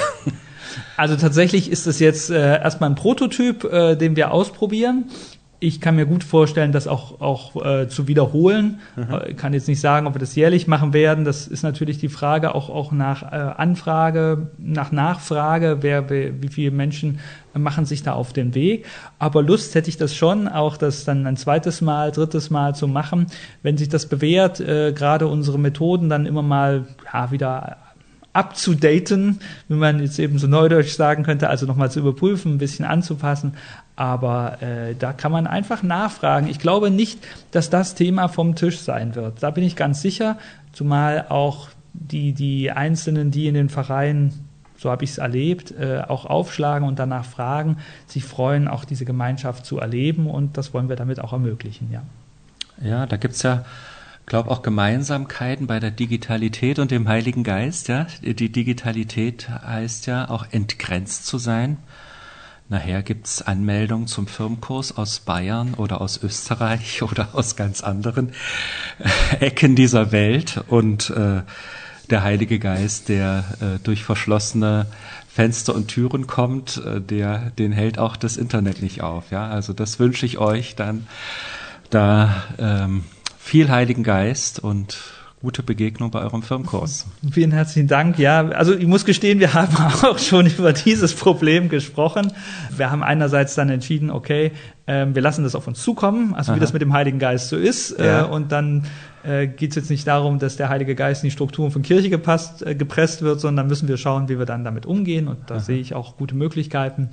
Also 0.97 1.15
tatsächlich 1.15 1.69
ist 1.69 1.87
es 1.87 1.99
jetzt 1.99 2.29
äh, 2.29 2.59
erstmal 2.59 2.89
ein 2.89 2.95
Prototyp, 2.95 3.65
äh, 3.65 3.95
den 3.95 4.15
wir 4.15 4.31
ausprobieren 4.31 5.05
ich 5.59 5.79
kann 5.79 5.95
mir 5.95 6.05
gut 6.05 6.23
vorstellen, 6.23 6.71
das 6.71 6.87
auch, 6.87 7.21
auch 7.21 7.65
äh, 7.65 7.87
zu 7.87 8.07
wiederholen. 8.07 8.79
Mhm. 8.95 9.03
Ich 9.23 9.29
äh, 9.29 9.33
kann 9.33 9.53
jetzt 9.53 9.67
nicht 9.67 9.79
sagen, 9.79 10.05
ob 10.05 10.15
wir 10.15 10.19
das 10.19 10.35
jährlich 10.35 10.67
machen 10.67 10.93
werden. 10.93 11.23
Das 11.25 11.47
ist 11.47 11.63
natürlich 11.63 11.97
die 11.97 12.09
Frage 12.09 12.53
auch, 12.53 12.69
auch 12.69 12.91
nach 12.91 13.23
äh, 13.23 13.35
Anfrage, 13.35 14.51
nach 14.57 14.91
Nachfrage, 14.91 15.77
wer, 15.81 16.09
wer, 16.09 16.41
wie 16.41 16.49
viele 16.49 16.71
Menschen 16.71 17.19
machen 17.53 17.85
sich 17.85 18.03
da 18.03 18.13
auf 18.13 18.33
den 18.33 18.53
Weg. 18.53 18.85
Aber 19.17 19.41
Lust 19.41 19.75
hätte 19.75 19.89
ich 19.89 19.97
das 19.97 20.13
schon, 20.13 20.47
auch 20.47 20.75
das 20.75 21.05
dann 21.05 21.25
ein 21.25 21.37
zweites 21.37 21.81
Mal, 21.81 22.11
drittes 22.11 22.49
Mal 22.49 22.75
zu 22.75 22.87
machen. 22.87 23.27
Wenn 23.63 23.77
sich 23.77 23.87
das 23.87 24.07
bewährt, 24.07 24.59
äh, 24.59 24.91
gerade 24.91 25.27
unsere 25.27 25.57
Methoden 25.57 26.09
dann 26.09 26.25
immer 26.25 26.41
mal 26.41 26.85
ja, 27.13 27.31
wieder 27.31 27.77
abzudaten, 28.35 29.39
wie 29.67 29.75
man 29.75 29.99
jetzt 29.99 30.19
eben 30.19 30.37
so 30.37 30.47
neudeutsch 30.47 30.95
sagen 30.95 31.23
könnte, 31.23 31.49
also 31.49 31.65
nochmal 31.65 31.89
zu 31.89 31.99
überprüfen, 31.99 32.55
ein 32.55 32.57
bisschen 32.57 32.85
anzupassen. 32.85 33.53
Aber 33.95 34.61
äh, 34.61 34.93
da 34.93 35.13
kann 35.13 35.31
man 35.31 35.47
einfach 35.47 35.83
nachfragen. 35.83 36.47
Ich 36.47 36.59
glaube 36.59 36.91
nicht, 36.91 37.19
dass 37.51 37.69
das 37.69 37.95
Thema 37.95 38.27
vom 38.27 38.55
Tisch 38.55 38.79
sein 38.79 39.15
wird. 39.15 39.41
Da 39.41 39.51
bin 39.51 39.63
ich 39.63 39.75
ganz 39.75 40.01
sicher, 40.01 40.37
zumal 40.73 41.27
auch 41.29 41.69
die, 41.93 42.33
die 42.33 42.71
Einzelnen, 42.71 43.31
die 43.31 43.47
in 43.47 43.53
den 43.53 43.69
Vereinen, 43.69 44.33
so 44.77 44.91
habe 44.91 45.05
ich 45.05 45.11
es 45.11 45.17
erlebt, 45.17 45.71
äh, 45.71 46.01
auch 46.05 46.25
aufschlagen 46.25 46.85
und 46.85 46.99
danach 46.99 47.23
fragen, 47.23 47.77
sich 48.05 48.25
freuen, 48.25 48.67
auch 48.67 48.83
diese 48.83 49.05
Gemeinschaft 49.05 49.65
zu 49.65 49.79
erleben 49.79 50.29
und 50.29 50.57
das 50.57 50.73
wollen 50.73 50.89
wir 50.89 50.97
damit 50.97 51.21
auch 51.21 51.31
ermöglichen, 51.31 51.89
ja. 51.91 52.01
Ja, 52.83 53.05
da 53.05 53.15
gibt's 53.15 53.41
ja 53.43 53.63
glaube 54.25 54.49
auch 54.51 54.61
Gemeinsamkeiten 54.61 55.67
bei 55.67 55.79
der 55.79 55.91
Digitalität 55.91 56.79
und 56.79 56.91
dem 56.91 57.07
Heiligen 57.07 57.43
Geist. 57.43 57.87
Ja, 57.87 58.07
die 58.21 58.51
Digitalität 58.51 59.49
heißt 59.49 60.07
ja 60.07 60.29
auch 60.29 60.45
entgrenzt 60.51 61.25
zu 61.25 61.37
sein. 61.37 61.77
Nachher 62.67 63.03
gibt's 63.03 63.43
Anmeldungen 63.43 64.07
zum 64.07 64.25
Firmenkurs 64.25 64.97
aus 64.97 65.19
Bayern 65.19 65.75
oder 65.75 66.01
aus 66.01 66.21
Österreich 66.23 67.01
oder 67.03 67.29
aus 67.33 67.55
ganz 67.55 67.81
anderen 67.81 68.33
Ecken 69.39 69.75
dieser 69.75 70.11
Welt 70.11 70.63
und 70.67 71.11
äh, 71.11 71.43
der 72.09 72.23
Heilige 72.23 72.59
Geist, 72.59 73.09
der 73.09 73.43
äh, 73.61 73.79
durch 73.83 74.03
verschlossene 74.03 74.87
Fenster 75.27 75.75
und 75.75 75.87
Türen 75.89 76.27
kommt, 76.27 76.77
äh, 76.77 77.01
der 77.01 77.51
den 77.51 77.71
hält 77.71 77.99
auch 77.99 78.15
das 78.15 78.37
Internet 78.37 78.81
nicht 78.81 79.01
auf. 79.01 79.31
Ja, 79.31 79.47
also 79.47 79.73
das 79.73 79.99
wünsche 79.99 80.25
ich 80.25 80.39
euch 80.39 80.75
dann 80.75 81.07
da 81.91 82.43
ähm, 82.57 83.03
viel 83.45 83.69
Heiligen 83.69 84.01
Geist 84.01 84.57
und 84.57 84.97
gute 85.39 85.61
Begegnung 85.61 86.09
bei 86.09 86.19
eurem 86.19 86.41
Firmenkurs. 86.41 87.05
Vielen 87.31 87.51
herzlichen 87.51 87.87
Dank. 87.87 88.17
Ja, 88.17 88.47
also 88.47 88.73
ich 88.73 88.87
muss 88.87 89.05
gestehen, 89.05 89.39
wir 89.39 89.53
haben 89.53 89.77
auch 89.77 90.17
schon 90.17 90.47
über 90.47 90.73
dieses 90.73 91.13
Problem 91.13 91.69
gesprochen. 91.69 92.33
Wir 92.75 92.89
haben 92.89 93.03
einerseits 93.03 93.53
dann 93.53 93.69
entschieden, 93.69 94.09
okay, 94.09 94.51
äh, 94.87 95.05
wir 95.13 95.21
lassen 95.21 95.43
das 95.43 95.53
auf 95.53 95.67
uns 95.67 95.79
zukommen, 95.83 96.33
also 96.33 96.51
Aha. 96.51 96.55
wie 96.55 96.59
das 96.59 96.73
mit 96.73 96.81
dem 96.81 96.91
Heiligen 96.93 97.19
Geist 97.19 97.49
so 97.49 97.55
ist. 97.55 97.91
Äh, 97.91 98.07
ja. 98.07 98.25
Äh, 98.25 98.29
und 98.29 98.51
dann 98.51 98.85
äh, 99.23 99.45
geht 99.45 99.69
es 99.69 99.75
jetzt 99.75 99.89
nicht 99.91 100.07
darum, 100.07 100.39
dass 100.39 100.57
der 100.57 100.69
Heilige 100.69 100.95
Geist 100.95 101.23
in 101.23 101.27
die 101.27 101.31
Strukturen 101.31 101.69
von 101.69 101.83
Kirche 101.83 102.09
gepasst, 102.09 102.65
äh, 102.65 102.73
gepresst 102.73 103.21
wird, 103.21 103.39
sondern 103.39 103.67
müssen 103.67 103.87
wir 103.87 103.97
schauen, 103.97 104.27
wie 104.27 104.39
wir 104.39 104.47
dann 104.47 104.63
damit 104.63 104.87
umgehen. 104.87 105.27
Und 105.27 105.51
da 105.51 105.55
Aha. 105.55 105.63
sehe 105.63 105.77
ich 105.77 105.93
auch 105.93 106.17
gute 106.17 106.35
Möglichkeiten. 106.35 107.09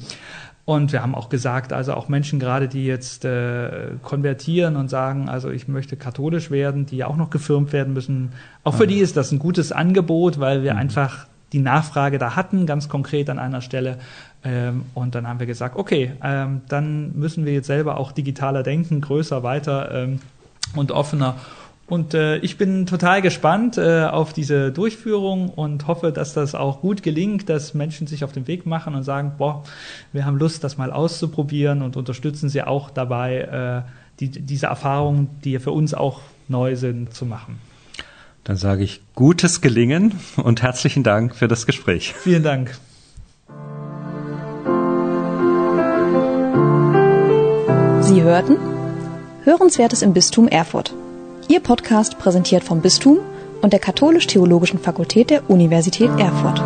Und 0.73 0.91
wir 0.91 1.03
haben 1.03 1.15
auch 1.15 1.29
gesagt, 1.29 1.75
also 1.75 1.93
auch 1.93 2.09
Menschen 2.09 2.41
gerade, 2.41 2.67
die 2.67 2.87
jetzt 2.87 3.27
äh, 3.27 3.91
konvertieren 4.03 4.77
und 4.77 4.89
sagen, 4.89 5.29
also 5.29 5.51
ich 5.51 5.69
möchte 5.69 5.97
katholisch 5.97 6.51
werden, 6.51 6.87
die 6.87 6.97
ja 6.97 7.09
auch 7.09 7.17
noch 7.17 7.29
gefirmt 7.29 7.75
werden 7.75 7.93
müssen, 7.93 8.33
auch 8.65 8.75
für 8.75 8.85
mhm. 8.85 8.89
die 8.89 8.99
ist 9.01 9.19
das 9.19 9.33
ein 9.33 9.39
gutes 9.39 9.71
Angebot, 9.71 10.41
weil 10.41 10.63
wir 10.63 10.73
mhm. 10.73 10.79
einfach 10.79 11.27
die 11.53 11.59
Nachfrage 11.59 12.17
da 12.17 12.37
hatten, 12.37 12.65
ganz 12.65 12.89
konkret 12.89 13.29
an 13.29 13.39
einer 13.39 13.61
Stelle. 13.61 13.99
Ähm, 14.45 14.87
und 14.95 15.15
dann 15.15 15.29
haben 15.29 15.41
wir 15.41 15.47
gesagt, 15.47 15.77
okay, 15.77 16.13
ähm, 16.25 16.63
dann 16.71 17.13
müssen 17.19 17.45
wir 17.45 17.53
jetzt 17.53 17.67
selber 17.67 17.99
auch 17.99 18.11
digitaler 18.11 18.63
denken, 18.63 19.03
größer, 19.03 19.43
weiter 19.43 19.91
ähm, 19.93 20.21
und 20.75 20.91
offener 20.91 21.37
Und 21.93 22.15
äh, 22.15 22.39
ich 22.39 22.57
bin 22.57 22.87
total 22.87 23.21
gespannt 23.21 23.77
äh, 23.77 24.05
auf 24.05 24.33
diese 24.33 24.73
Durchführung 24.73 25.51
und 25.51 25.89
hoffe, 25.89 26.11
dass 26.11 26.33
das 26.33 26.55
auch 26.55 26.81
gut 26.81 27.03
gelingt, 27.03 27.51
dass 27.51 27.75
Menschen 27.75 28.07
sich 28.07 28.25
auf 28.25 28.33
den 28.33 28.47
Weg 28.47 28.65
machen 28.65 28.95
und 28.95 29.03
sagen, 29.03 29.35
boah, 29.37 29.63
wir 30.11 30.25
haben 30.25 30.39
Lust, 30.39 30.65
das 30.65 30.79
mal 30.79 30.91
auszuprobieren 30.91 31.83
und 31.83 31.99
unterstützen 31.99 32.49
sie 32.49 32.63
auch 32.63 32.89
dabei, 32.89 33.85
äh, 33.85 33.91
die, 34.21 34.31
diese 34.31 34.69
Erfahrungen, 34.69 35.29
die 35.45 35.59
für 35.59 35.73
uns 35.73 35.93
auch 35.93 36.23
neu 36.49 36.77
sind, 36.77 37.13
zu 37.13 37.27
machen. 37.27 37.59
Dann 38.43 38.57
sage 38.57 38.85
ich 38.85 39.03
gutes 39.15 39.61
Gelingen 39.61 40.19
und 40.43 40.63
herzlichen 40.63 41.03
Dank 41.03 41.37
für 41.37 41.47
das 41.47 41.67
Gespräch. 41.67 42.15
Vielen 42.15 42.43
Dank. 42.43 42.75
Sie 48.01 48.23
hörten 48.23 48.57
Hörenswertes 49.45 50.01
im 50.01 50.15
Bistum 50.15 50.49
Erfurt. 50.49 50.95
Ihr 51.49 51.61
Podcast 51.61 52.19
präsentiert 52.19 52.65
vom 52.65 52.81
Bistum 52.81 53.19
und 53.63 53.73
der 53.73 53.81
Katholisch-Theologischen 53.81 54.79
Fakultät 54.79 55.31
der 55.31 55.51
Universität 55.51 56.11
Erfurt. 56.19 56.63